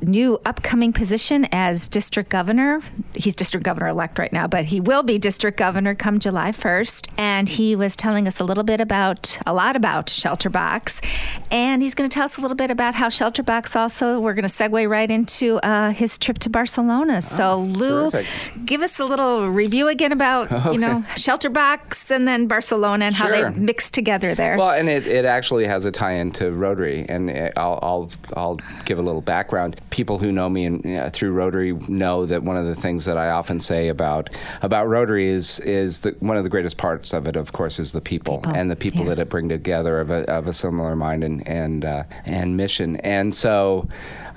new 0.00 0.38
upcoming 0.46 0.92
position 0.92 1.48
as 1.50 1.88
district 1.88 2.30
governor. 2.30 2.82
He's 3.14 3.34
district 3.34 3.64
governor 3.64 3.88
elect 3.88 4.16
right 4.16 4.32
now, 4.32 4.46
but 4.46 4.66
he 4.66 4.78
will 4.78 5.02
be 5.02 5.18
district 5.18 5.58
governor 5.58 5.96
come 5.96 6.20
July 6.20 6.52
1st. 6.52 7.08
And 7.18 7.48
he 7.48 7.74
was 7.74 7.96
telling 7.96 8.28
us 8.28 8.38
a 8.38 8.44
little 8.44 8.62
bit 8.62 8.80
about, 8.80 9.40
a 9.44 9.52
lot 9.52 9.74
about 9.74 10.06
Shelterbox. 10.06 11.04
And 11.50 11.82
he's 11.82 11.96
going 11.96 12.08
to 12.08 12.14
tell 12.14 12.26
us 12.26 12.38
a 12.38 12.40
little 12.40 12.56
bit 12.56 12.70
about 12.70 12.94
how 12.94 13.08
Shelterbox 13.08 13.74
also, 13.74 14.20
we're 14.20 14.34
going 14.34 14.46
to 14.46 14.48
segue 14.48 14.88
right 14.88 15.10
into 15.10 15.56
uh, 15.64 15.90
his 15.90 16.11
trip 16.18 16.38
to 16.40 16.50
Barcelona. 16.50 17.22
So, 17.22 17.60
Lou, 17.60 18.10
terrific. 18.10 18.64
give 18.64 18.82
us 18.82 18.98
a 18.98 19.04
little 19.04 19.48
review 19.48 19.88
again 19.88 20.12
about, 20.12 20.50
you 20.72 20.78
know, 20.78 21.04
Shelterbox 21.14 22.10
and 22.10 22.26
then 22.26 22.46
Barcelona 22.46 23.06
and 23.06 23.14
how 23.14 23.30
they 23.30 23.48
mix 23.50 23.90
together 23.90 24.34
there. 24.34 24.56
Well, 24.56 24.70
and 24.70 24.88
it, 24.88 25.06
it 25.06 25.24
actually 25.24 25.66
has 25.66 25.84
a 25.84 25.90
tie-in 25.92 26.32
to 26.32 26.50
Rotary, 26.52 27.06
and 27.08 27.30
it, 27.30 27.52
I'll, 27.56 27.78
I'll 27.82 28.10
I'll 28.36 28.58
give 28.84 28.98
a 28.98 29.02
little 29.02 29.20
background. 29.20 29.80
People 29.90 30.18
who 30.18 30.32
know 30.32 30.48
me 30.48 30.64
and 30.64 30.86
uh, 30.86 31.10
through 31.10 31.32
Rotary 31.32 31.72
know 31.72 32.26
that 32.26 32.42
one 32.42 32.56
of 32.56 32.66
the 32.66 32.74
things 32.74 33.04
that 33.04 33.16
I 33.16 33.30
often 33.30 33.60
say 33.60 33.88
about 33.88 34.30
about 34.62 34.88
Rotary 34.88 35.28
is 35.28 35.58
is 35.60 36.00
that 36.00 36.22
one 36.22 36.36
of 36.36 36.44
the 36.44 36.50
greatest 36.50 36.76
parts 36.76 37.12
of 37.12 37.26
it, 37.26 37.36
of 37.36 37.52
course, 37.52 37.78
is 37.78 37.92
the 37.92 38.00
people, 38.00 38.38
People, 38.38 38.56
and 38.56 38.70
the 38.70 38.76
people 38.76 39.02
yeah. 39.02 39.10
that 39.10 39.18
it 39.18 39.28
bring 39.28 39.48
together 39.48 40.00
of 40.00 40.10
a, 40.10 40.28
of 40.30 40.46
a 40.46 40.52
similar 40.52 40.96
mind 40.96 41.24
and 41.24 41.46
and 41.46 41.84
uh, 41.84 42.04
and 42.24 42.56
mission. 42.56 42.96
And 42.96 43.34
so, 43.34 43.88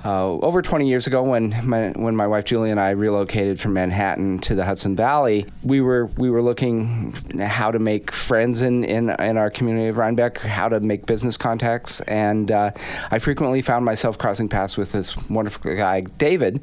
uh, 0.05 0.27
over 0.41 0.61
20 0.61 0.87
years 0.87 1.07
ago, 1.07 1.23
when 1.23 1.49
my, 1.67 1.89
when 1.89 2.15
my 2.15 2.27
wife 2.27 2.45
Julie 2.45 2.69
and 2.69 2.79
I 2.79 2.91
relocated 2.91 3.59
from 3.59 3.73
Manhattan 3.73 4.37
to 4.39 4.53
the 4.53 4.63
Hudson 4.63 4.95
Valley, 4.95 5.47
we 5.63 5.81
were 5.81 6.05
we 6.17 6.29
were 6.29 6.43
looking 6.43 7.13
how 7.39 7.71
to 7.71 7.79
make 7.79 8.11
friends 8.11 8.61
in 8.61 8.83
in, 8.83 9.09
in 9.09 9.37
our 9.37 9.49
community 9.49 9.87
of 9.87 9.97
Rhinebeck, 9.97 10.37
how 10.37 10.69
to 10.69 10.79
make 10.79 11.07
business 11.07 11.37
contacts, 11.37 12.01
and 12.01 12.51
uh, 12.51 12.71
I 13.09 13.17
frequently 13.17 13.61
found 13.61 13.83
myself 13.83 14.17
crossing 14.19 14.47
paths 14.47 14.77
with 14.77 14.91
this 14.91 15.15
wonderful 15.27 15.75
guy 15.75 16.01
David. 16.01 16.61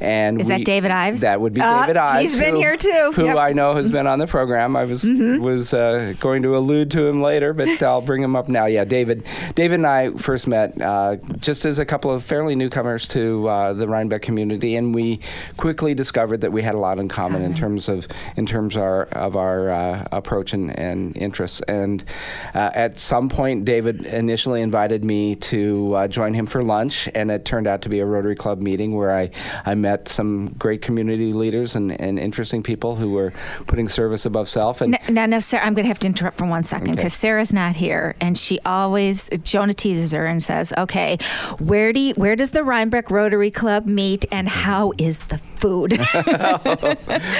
And 0.00 0.40
is 0.40 0.46
we, 0.46 0.56
that 0.56 0.64
David 0.64 0.92
Ives? 0.92 1.22
That 1.22 1.40
would 1.40 1.52
be 1.52 1.60
uh, 1.60 1.80
David 1.80 1.96
Ives. 1.96 2.28
He's 2.28 2.38
been 2.38 2.54
who, 2.54 2.60
here 2.60 2.76
too. 2.76 3.12
Who 3.16 3.24
yep. 3.24 3.38
I 3.38 3.52
know 3.52 3.74
has 3.74 3.90
been 3.90 4.06
on 4.06 4.20
the 4.20 4.28
program. 4.28 4.76
I 4.76 4.84
was 4.84 5.04
mm-hmm. 5.04 5.42
was 5.42 5.74
uh, 5.74 6.14
going 6.20 6.42
to 6.42 6.56
allude 6.56 6.92
to 6.92 7.06
him 7.06 7.20
later, 7.20 7.52
but 7.54 7.82
I'll 7.82 8.02
bring 8.02 8.22
him 8.22 8.36
up 8.36 8.48
now. 8.48 8.66
Yeah, 8.66 8.84
David. 8.84 9.26
David 9.56 9.80
and 9.80 9.86
I 9.86 10.10
first 10.12 10.46
met 10.46 10.80
uh, 10.80 11.16
just 11.40 11.64
as 11.64 11.80
a 11.80 11.84
couple 11.84 12.12
of 12.12 12.22
fairly 12.22 12.54
newcomers 12.84 13.08
to 13.08 13.48
uh, 13.48 13.72
the 13.72 13.88
Rhinebeck 13.88 14.22
community, 14.22 14.76
and 14.76 14.94
we 14.94 15.20
quickly 15.56 15.94
discovered 15.94 16.40
that 16.42 16.52
we 16.52 16.62
had 16.62 16.74
a 16.74 16.78
lot 16.78 16.98
in 16.98 17.08
common 17.08 17.42
in 17.42 17.54
terms 17.54 17.88
of 17.88 18.06
in 18.36 18.46
terms 18.46 18.76
our, 18.76 19.04
of 19.04 19.36
our 19.36 19.70
uh, 19.70 20.06
approach 20.12 20.52
and, 20.52 20.78
and, 20.78 21.16
interests. 21.16 21.60
And 21.62 22.04
uh, 22.54 22.70
at 22.74 22.98
some 22.98 23.28
point, 23.28 23.64
David 23.64 24.04
initially 24.06 24.60
invited 24.60 25.04
me 25.04 25.36
to 25.36 25.94
uh, 25.94 26.08
join 26.08 26.34
him 26.34 26.46
for 26.46 26.62
lunch, 26.62 27.08
and 27.14 27.30
it 27.30 27.44
turned 27.44 27.66
out 27.66 27.82
to 27.82 27.88
be 27.88 28.00
a 28.00 28.06
Rotary 28.06 28.36
Club 28.36 28.60
meeting 28.60 28.94
where 28.94 29.16
I, 29.16 29.30
I 29.64 29.74
met 29.74 30.08
some 30.08 30.48
great 30.58 30.82
community 30.82 31.32
leaders 31.32 31.74
and, 31.76 31.98
and 32.00 32.18
interesting 32.18 32.62
people 32.62 32.96
who 32.96 33.10
were 33.10 33.32
putting 33.66 33.88
service 33.88 34.26
above 34.26 34.48
self. 34.48 34.80
And 34.80 34.98
now, 35.08 35.26
now, 35.26 35.38
Sarah, 35.38 35.64
I'm 35.64 35.74
going 35.74 35.84
to 35.84 35.88
have 35.88 36.00
to 36.00 36.06
interrupt 36.06 36.38
for 36.38 36.46
one 36.46 36.64
second 36.64 36.96
because 36.96 37.14
okay. 37.14 37.28
Sarah's 37.28 37.52
not 37.52 37.76
here, 37.76 38.14
and 38.20 38.36
she 38.36 38.58
always 38.66 39.30
Jonah 39.42 39.72
teases 39.72 40.12
her 40.12 40.26
and 40.26 40.42
says, 40.42 40.72
"Okay, 40.76 41.18
where 41.58 41.92
do 41.92 42.00
you, 42.00 42.14
where 42.14 42.36
does 42.36 42.50
the 42.50 42.64
Rhinebeck 42.74 43.08
Rotary 43.08 43.52
Club 43.52 43.86
meet, 43.86 44.24
and 44.32 44.48
how 44.48 44.94
is 44.98 45.20
the 45.20 45.38
food?" 45.64 45.98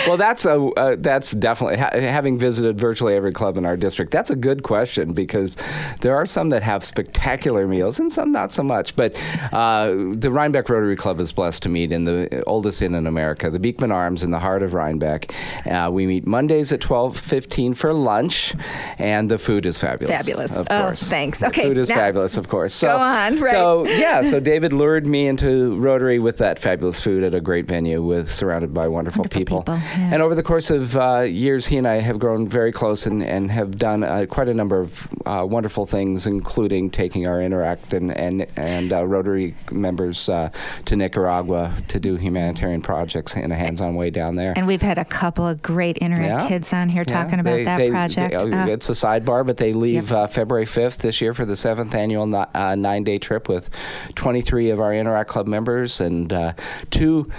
well, 0.06 0.16
that's 0.16 0.46
a 0.46 0.54
uh, 0.54 0.96
that's 0.98 1.32
definitely 1.32 1.76
ha- 1.76 1.90
having 1.92 2.38
visited 2.38 2.78
virtually 2.78 3.14
every 3.14 3.32
club 3.32 3.58
in 3.58 3.66
our 3.66 3.76
district. 3.76 4.10
That's 4.10 4.30
a 4.30 4.36
good 4.36 4.62
question 4.62 5.12
because 5.12 5.56
there 6.00 6.16
are 6.16 6.24
some 6.24 6.48
that 6.48 6.62
have 6.62 6.84
spectacular 6.84 7.66
meals 7.66 8.00
and 8.00 8.10
some 8.10 8.32
not 8.32 8.50
so 8.52 8.62
much. 8.62 8.96
But 8.96 9.20
uh, 9.52 9.88
the 10.12 10.30
Rhinebeck 10.30 10.68
Rotary 10.68 10.96
Club 10.96 11.20
is 11.20 11.32
blessed 11.32 11.62
to 11.64 11.68
meet 11.68 11.92
in 11.92 12.04
the 12.04 12.42
oldest 12.46 12.80
inn 12.80 12.94
in 12.94 13.06
America, 13.06 13.50
the 13.50 13.58
Beekman 13.58 13.92
Arms 13.92 14.22
in 14.22 14.30
the 14.30 14.38
heart 14.38 14.62
of 14.62 14.72
Rhinebeck. 14.72 15.34
Uh, 15.66 15.90
we 15.92 16.06
meet 16.06 16.26
Mondays 16.26 16.72
at 16.72 16.80
twelve 16.80 17.18
fifteen 17.18 17.74
for 17.74 17.92
lunch, 17.92 18.54
and 18.98 19.30
the 19.30 19.38
food 19.38 19.66
is 19.66 19.76
fabulous. 19.78 20.16
Fabulous, 20.16 20.56
of 20.56 20.66
oh, 20.70 20.80
course. 20.82 21.02
Thanks. 21.02 21.40
The 21.40 21.48
okay, 21.48 21.64
food 21.64 21.78
is 21.78 21.90
fabulous, 21.90 22.36
of 22.36 22.48
course. 22.48 22.74
So, 22.74 22.88
go 22.88 22.96
on. 22.96 23.40
Right. 23.40 23.50
So 23.50 23.86
yeah, 23.86 24.22
so 24.22 24.40
David 24.40 24.72
lured 24.72 25.06
me 25.06 25.26
into 25.26 25.76
Rotary 25.78 26.18
with 26.18 26.38
that 26.38 26.58
fabulous 26.58 27.00
food 27.00 27.22
at 27.22 27.34
a 27.34 27.40
great 27.40 27.66
venue 27.66 28.02
with 28.14 28.30
surrounded 28.30 28.72
by 28.72 28.88
wonderful, 28.88 29.22
wonderful 29.22 29.38
people. 29.40 29.62
people 29.62 29.74
yeah. 29.74 30.10
And 30.14 30.22
over 30.22 30.34
the 30.34 30.42
course 30.42 30.70
of 30.70 30.96
uh, 30.96 31.20
years, 31.20 31.66
he 31.66 31.76
and 31.76 31.86
I 31.86 32.00
have 32.00 32.18
grown 32.18 32.48
very 32.48 32.72
close 32.72 33.06
and, 33.06 33.22
and 33.22 33.50
have 33.50 33.78
done 33.78 34.02
uh, 34.04 34.26
quite 34.28 34.48
a 34.48 34.54
number 34.54 34.80
of 34.80 35.08
uh, 35.26 35.44
wonderful 35.48 35.86
things, 35.86 36.26
including 36.26 36.90
taking 36.90 37.26
our 37.26 37.40
Interact 37.42 37.92
and 37.92 38.10
and, 38.16 38.46
and 38.56 38.92
uh, 38.92 39.04
Rotary 39.06 39.54
members 39.70 40.28
uh, 40.28 40.50
to 40.86 40.96
Nicaragua 40.96 41.74
to 41.88 42.00
do 42.00 42.16
humanitarian 42.16 42.80
projects 42.82 43.34
in 43.34 43.50
a 43.52 43.56
hands-on 43.56 43.94
way 43.94 44.10
down 44.10 44.36
there. 44.36 44.52
And 44.56 44.66
we've 44.66 44.82
had 44.82 44.98
a 44.98 45.04
couple 45.04 45.46
of 45.46 45.60
great 45.62 45.98
Interact 45.98 46.42
Yeah. 46.42 46.48
kids 46.48 46.72
on 46.72 46.88
here 46.88 47.04
Yeah, 47.06 47.22
talking 47.22 47.40
about 47.40 47.52
they- 47.56 47.64
that 47.64 47.76
they- 47.78 47.90
project. 47.90 48.40
they- 48.40 48.52
Uh, 48.54 48.66
it's 48.68 48.88
a 48.88 48.92
sidebar, 48.92 49.44
but 49.44 49.56
they 49.56 49.72
leave 49.72 50.12
uh, 50.12 50.26
February 50.26 50.66
5th 50.66 50.98
this 50.98 51.20
year 51.20 51.34
for 51.34 51.44
the 51.44 51.56
seventh 51.56 51.94
annual 51.94 52.26
ni- 52.26 52.44
uh, 52.54 52.74
nine-day 52.74 53.18
trip 53.18 53.48
with 53.48 53.70
23 54.14 54.70
of 54.70 54.80
our 54.80 54.92
Interact 54.94 55.28
Club 55.30 55.46
members 55.46 56.00
and 56.00 56.32
uh, 56.32 56.52
two 56.90 57.30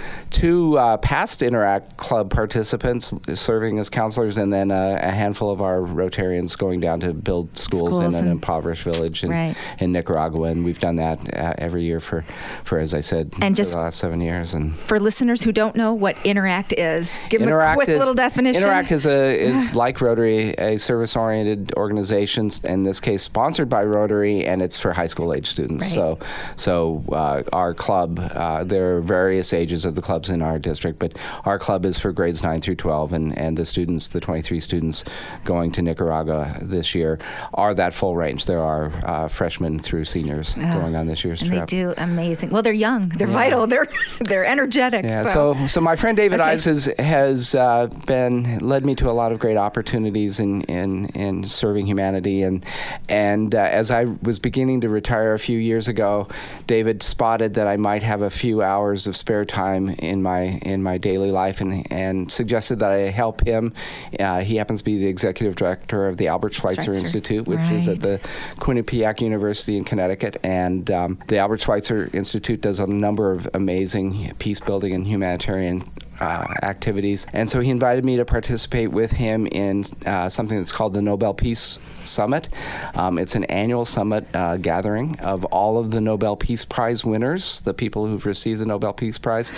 two 0.56 0.78
uh, 0.78 0.96
past 0.98 1.42
Interact 1.42 1.96
Club 1.96 2.30
participants 2.30 3.12
serving 3.34 3.78
as 3.78 3.88
counselors, 3.88 4.36
and 4.36 4.52
then 4.52 4.70
uh, 4.70 4.98
a 5.00 5.10
handful 5.10 5.50
of 5.50 5.60
our 5.60 5.80
Rotarians 5.80 6.56
going 6.56 6.80
down 6.80 7.00
to 7.00 7.12
build 7.12 7.56
schools, 7.56 7.96
Schools 7.96 8.14
in 8.14 8.26
an 8.26 8.30
impoverished 8.30 8.84
village 8.84 9.22
in, 9.22 9.30
Right. 9.30 9.56
in 9.78 9.92
Nicaragua, 9.92 10.48
and 10.48 10.64
we've 10.64 10.78
done 10.78 10.96
that 10.96 11.18
uh, 11.34 11.54
every 11.58 11.84
year 11.84 12.00
for, 12.00 12.24
for 12.64 12.78
as 12.78 12.94
I 12.94 13.00
said, 13.00 13.32
And 13.40 13.54
for 13.54 13.62
just- 13.62 13.72
the 13.72 13.78
last 13.78 13.98
seven 13.98 14.20
years. 14.20 14.54
And 14.54 14.74
for 14.74 14.98
listeners 14.98 15.42
who 15.42 15.52
don't 15.52 15.76
know 15.76 15.92
what 15.92 16.16
Interact 16.24 16.72
is, 16.72 17.22
give 17.28 17.40
them 17.40 17.52
a 17.52 17.74
quick 17.74 17.88
is, 17.88 17.98
little 17.98 18.14
definition. 18.14 18.62
Interact 18.62 18.92
is 18.92 19.06
a 19.06 19.36
is 19.46 19.74
like 19.74 20.00
Rotary, 20.00 20.50
a 20.54 20.78
service-oriented 20.78 21.74
organization. 21.76 22.50
In 22.64 22.82
this 22.82 23.00
case, 23.00 23.22
sponsored 23.22 23.68
by 23.68 23.82
Rotary, 23.82 24.46
and 24.46 24.62
it's 24.62 24.78
for 24.78 24.92
high 24.92 25.06
school 25.06 25.34
age 25.34 25.48
students. 25.48 25.84
Right. 25.84 25.92
So, 25.94 26.18
so 26.56 27.04
uh, 27.12 27.42
our 27.52 27.74
club, 27.74 28.18
uh, 28.18 28.64
there 28.64 28.96
are 28.96 29.00
various 29.00 29.52
ages 29.52 29.84
of 29.84 29.94
the 29.94 30.02
clubs 30.02 30.30
in 30.30 30.42
our 30.46 30.58
district, 30.58 30.98
but 30.98 31.16
our 31.44 31.58
club 31.58 31.84
is 31.84 31.98
for 31.98 32.12
grades 32.12 32.42
nine 32.42 32.60
through 32.60 32.76
twelve, 32.76 33.12
and 33.12 33.36
and 33.36 33.56
the 33.56 33.64
students, 33.64 34.08
the 34.08 34.20
23 34.20 34.60
students 34.60 35.04
going 35.44 35.72
to 35.72 35.82
Nicaragua 35.82 36.58
this 36.62 36.94
year, 36.94 37.18
are 37.54 37.74
that 37.74 37.92
full 37.94 38.16
range. 38.16 38.46
There 38.46 38.62
are 38.62 38.92
uh, 39.04 39.28
freshmen 39.28 39.78
through 39.78 40.04
seniors 40.04 40.54
going 40.54 40.96
on 40.96 41.06
this 41.06 41.24
year's 41.24 41.42
and 41.42 41.50
trip. 41.50 41.60
they 41.60 41.66
do 41.66 41.94
amazing. 41.96 42.50
Well, 42.50 42.62
they're 42.62 42.72
young, 42.72 43.08
they're 43.10 43.26
vital, 43.26 43.66
they're 43.66 43.88
they're 44.20 44.46
energetic. 44.46 45.04
Yeah, 45.04 45.24
so. 45.24 45.54
so 45.54 45.66
so 45.66 45.80
my 45.80 45.96
friend 45.96 46.16
David 46.16 46.40
Okay. 46.40 46.50
Ives 46.50 46.64
has, 46.64 46.84
has 46.98 47.54
uh, 47.54 47.88
been 48.06 48.58
led 48.58 48.84
me 48.84 48.94
to 48.96 49.10
a 49.10 49.12
lot 49.12 49.32
of 49.32 49.38
great 49.38 49.56
opportunities 49.56 50.38
in, 50.38 50.62
in, 50.62 51.06
in 51.10 51.44
serving 51.44 51.86
humanity, 51.86 52.42
and 52.42 52.64
and 53.08 53.54
uh, 53.54 53.58
as 53.58 53.90
I 53.90 54.04
was 54.22 54.38
beginning 54.38 54.80
to 54.82 54.88
retire 54.88 55.34
a 55.34 55.38
few 55.38 55.58
years 55.58 55.88
ago, 55.88 56.28
David 56.66 57.02
spotted 57.02 57.54
that 57.54 57.66
I 57.66 57.76
might 57.76 58.02
have 58.02 58.22
a 58.22 58.30
few 58.30 58.62
hours 58.62 59.06
of 59.06 59.16
spare 59.16 59.44
time 59.44 59.90
in 59.90 60.22
my 60.22 60.35
in 60.42 60.82
my 60.82 60.98
daily 60.98 61.30
life, 61.30 61.60
and 61.60 61.90
and 61.92 62.30
suggested 62.30 62.78
that 62.80 62.90
I 62.90 63.10
help 63.10 63.46
him. 63.46 63.72
Uh, 64.18 64.40
he 64.40 64.56
happens 64.56 64.80
to 64.80 64.84
be 64.84 64.98
the 64.98 65.06
executive 65.06 65.56
director 65.56 66.08
of 66.08 66.16
the 66.16 66.28
Albert 66.28 66.54
Schweitzer, 66.54 66.84
Schweitzer. 66.84 67.04
Institute, 67.04 67.46
which 67.46 67.70
is 67.70 67.88
at 67.88 68.00
the 68.00 68.20
Quinnipiac 68.58 69.20
University 69.20 69.76
in 69.76 69.84
Connecticut, 69.84 70.38
and 70.42 70.90
um, 70.90 71.18
the 71.28 71.38
Albert 71.38 71.60
Schweitzer 71.60 72.10
Institute 72.12 72.60
does 72.60 72.78
a 72.78 72.86
number 72.86 73.32
of 73.32 73.48
amazing 73.54 74.34
peace 74.38 74.60
building 74.60 74.92
and 74.92 75.06
humanitarian 75.06 75.82
uh, 76.20 76.46
activities. 76.62 77.26
And 77.32 77.48
so 77.48 77.60
he 77.60 77.70
invited 77.70 78.04
me 78.04 78.16
to 78.16 78.24
participate 78.24 78.90
with 78.90 79.12
him 79.12 79.46
in 79.46 79.84
uh, 80.04 80.28
something 80.28 80.58
that's 80.58 80.72
called 80.72 80.94
the 80.94 81.02
Nobel 81.02 81.34
Peace 81.34 81.78
Summit. 82.04 82.48
Um, 82.94 83.18
it's 83.18 83.34
an 83.34 83.44
annual 83.44 83.84
summit 83.84 84.26
uh, 84.34 84.56
gathering 84.56 85.18
of 85.20 85.44
all 85.46 85.78
of 85.78 85.90
the 85.90 86.00
Nobel 86.00 86.36
Peace 86.36 86.64
Prize 86.64 87.04
winners, 87.04 87.60
the 87.62 87.74
people 87.74 88.06
who've 88.06 88.26
received 88.26 88.60
the 88.60 88.66
Nobel 88.66 88.92
Peace 88.92 89.18
Prize, 89.18 89.50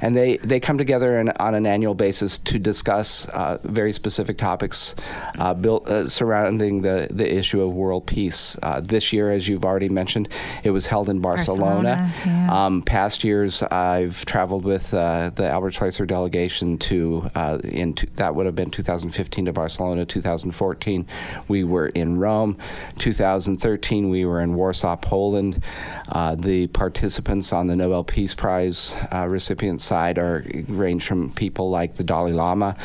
and 0.00 0.14
they 0.14 0.36
they 0.38 0.60
come 0.60 0.78
together 0.78 1.18
in, 1.18 1.30
on 1.30 1.54
an 1.54 1.66
annual 1.66 1.94
basis 1.94 2.38
to 2.38 2.58
discuss 2.58 3.26
uh, 3.28 3.58
very 3.64 3.92
specific 3.92 4.38
topics 4.38 4.94
uh, 5.38 5.54
built 5.54 5.88
uh, 5.88 6.08
surrounding 6.08 6.82
the 6.82 7.08
the 7.10 7.32
issue 7.34 7.60
of 7.62 7.72
world 7.72 8.06
peace. 8.06 8.56
Uh, 8.62 8.80
this 8.80 9.12
year, 9.12 9.30
as 9.30 9.48
you've 9.48 9.64
already 9.64 9.88
mentioned, 9.88 10.28
it 10.62 10.70
was 10.70 10.86
held 10.86 11.08
in 11.08 11.20
Barcelona. 11.20 11.64
Barcelona, 11.64 12.12
yeah. 12.26 12.66
Um, 12.66 12.82
past 12.82 13.24
years, 13.24 13.62
I've 13.62 14.24
traveled 14.24 14.64
with 14.64 14.92
uh, 14.94 15.30
the 15.34 15.48
Albert 15.48 15.72
Schweitzer 15.72 16.03
delegation 16.06 16.78
to 16.78 17.30
uh, 17.34 17.58
in 17.64 17.94
t- 17.94 18.08
that 18.14 18.34
would 18.34 18.46
have 18.46 18.54
been 18.54 18.70
2015 18.70 19.46
to 19.46 19.52
Barcelona. 19.52 20.04
2014, 20.04 21.06
we 21.48 21.64
were 21.64 21.88
in 21.88 22.18
Rome. 22.18 22.56
2013, 22.98 24.08
we 24.08 24.24
were 24.24 24.40
in 24.40 24.54
Warsaw, 24.54 24.96
Poland. 24.96 25.62
Uh, 26.08 26.34
the 26.34 26.66
participants 26.68 27.52
on 27.52 27.66
the 27.66 27.76
Nobel 27.76 28.04
Peace 28.04 28.34
Prize 28.34 28.92
uh, 29.12 29.26
recipient 29.26 29.80
side 29.80 30.18
are 30.18 30.44
range 30.68 31.06
from 31.06 31.32
people 31.32 31.70
like 31.70 31.94
the 31.94 32.04
Dalai 32.04 32.32
Lama 32.32 32.76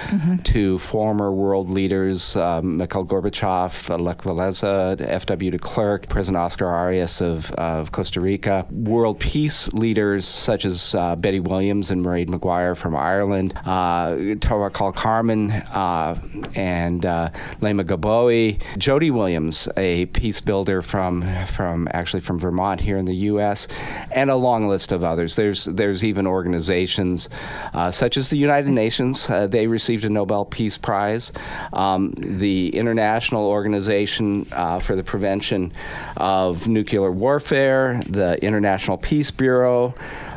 to 0.43 0.77
former 0.79 1.31
world 1.31 1.69
leaders 1.69 2.35
um, 2.35 2.77
Mikhail 2.77 3.05
Gorbachev, 3.05 3.89
uh, 3.89 3.97
Lech 3.97 4.19
Walesa, 4.19 4.99
F.W. 4.99 5.51
de 5.51 5.59
Klerk, 5.59 6.07
President 6.09 6.37
Oscar 6.37 6.67
Arias 6.67 7.21
of, 7.21 7.51
of 7.51 7.91
Costa 7.91 8.21
Rica, 8.21 8.65
world 8.71 9.19
peace 9.19 9.71
leaders 9.73 10.25
such 10.27 10.65
as 10.65 10.95
uh, 10.95 11.15
Betty 11.15 11.39
Williams 11.39 11.91
and 11.91 12.03
Mairead 12.03 12.29
Maguire 12.29 12.75
from 12.75 12.95
Ireland, 12.95 13.08
uh, 13.09 14.35
Tawakkol 14.39 14.93
Karman 14.93 15.65
uh, 15.73 16.15
and 16.55 17.05
uh, 17.05 17.29
Leymah 17.61 17.85
Gbowee, 17.85 18.59
Jody 18.77 19.11
Williams, 19.11 19.67
a 19.77 20.05
peace 20.07 20.39
builder 20.39 20.81
from 20.81 21.23
from 21.45 21.87
actually 21.91 22.21
from 22.21 22.39
Vermont 22.39 22.81
here 22.81 22.97
in 22.97 23.05
the 23.05 23.15
U.S., 23.15 23.67
and 24.11 24.29
a 24.29 24.35
long 24.35 24.67
list 24.67 24.91
of 24.91 25.03
others. 25.03 25.35
There's 25.35 25.65
there's 25.65 26.03
even 26.03 26.27
organizations 26.27 27.29
uh, 27.73 27.91
such 27.91 28.17
as 28.17 28.29
the 28.29 28.37
United 28.37 28.71
Nations. 28.71 29.29
Uh, 29.29 29.47
they 29.47 29.67
received 29.67 30.05
a 30.05 30.09
Nobel 30.09 30.45
Peace 30.45 30.77
Prize. 30.77 31.31
Um, 31.73 32.13
the 32.17 32.75
International 32.75 33.45
Organization 33.45 34.47
uh, 34.51 34.79
for 34.79 34.95
the 34.95 35.03
Prevention 35.03 35.73
of 36.17 36.67
Nuclear 36.67 37.11
Warfare, 37.11 38.01
the 38.07 38.43
International 38.43 38.97
Peace 38.97 39.31
Bureau, 39.31 39.93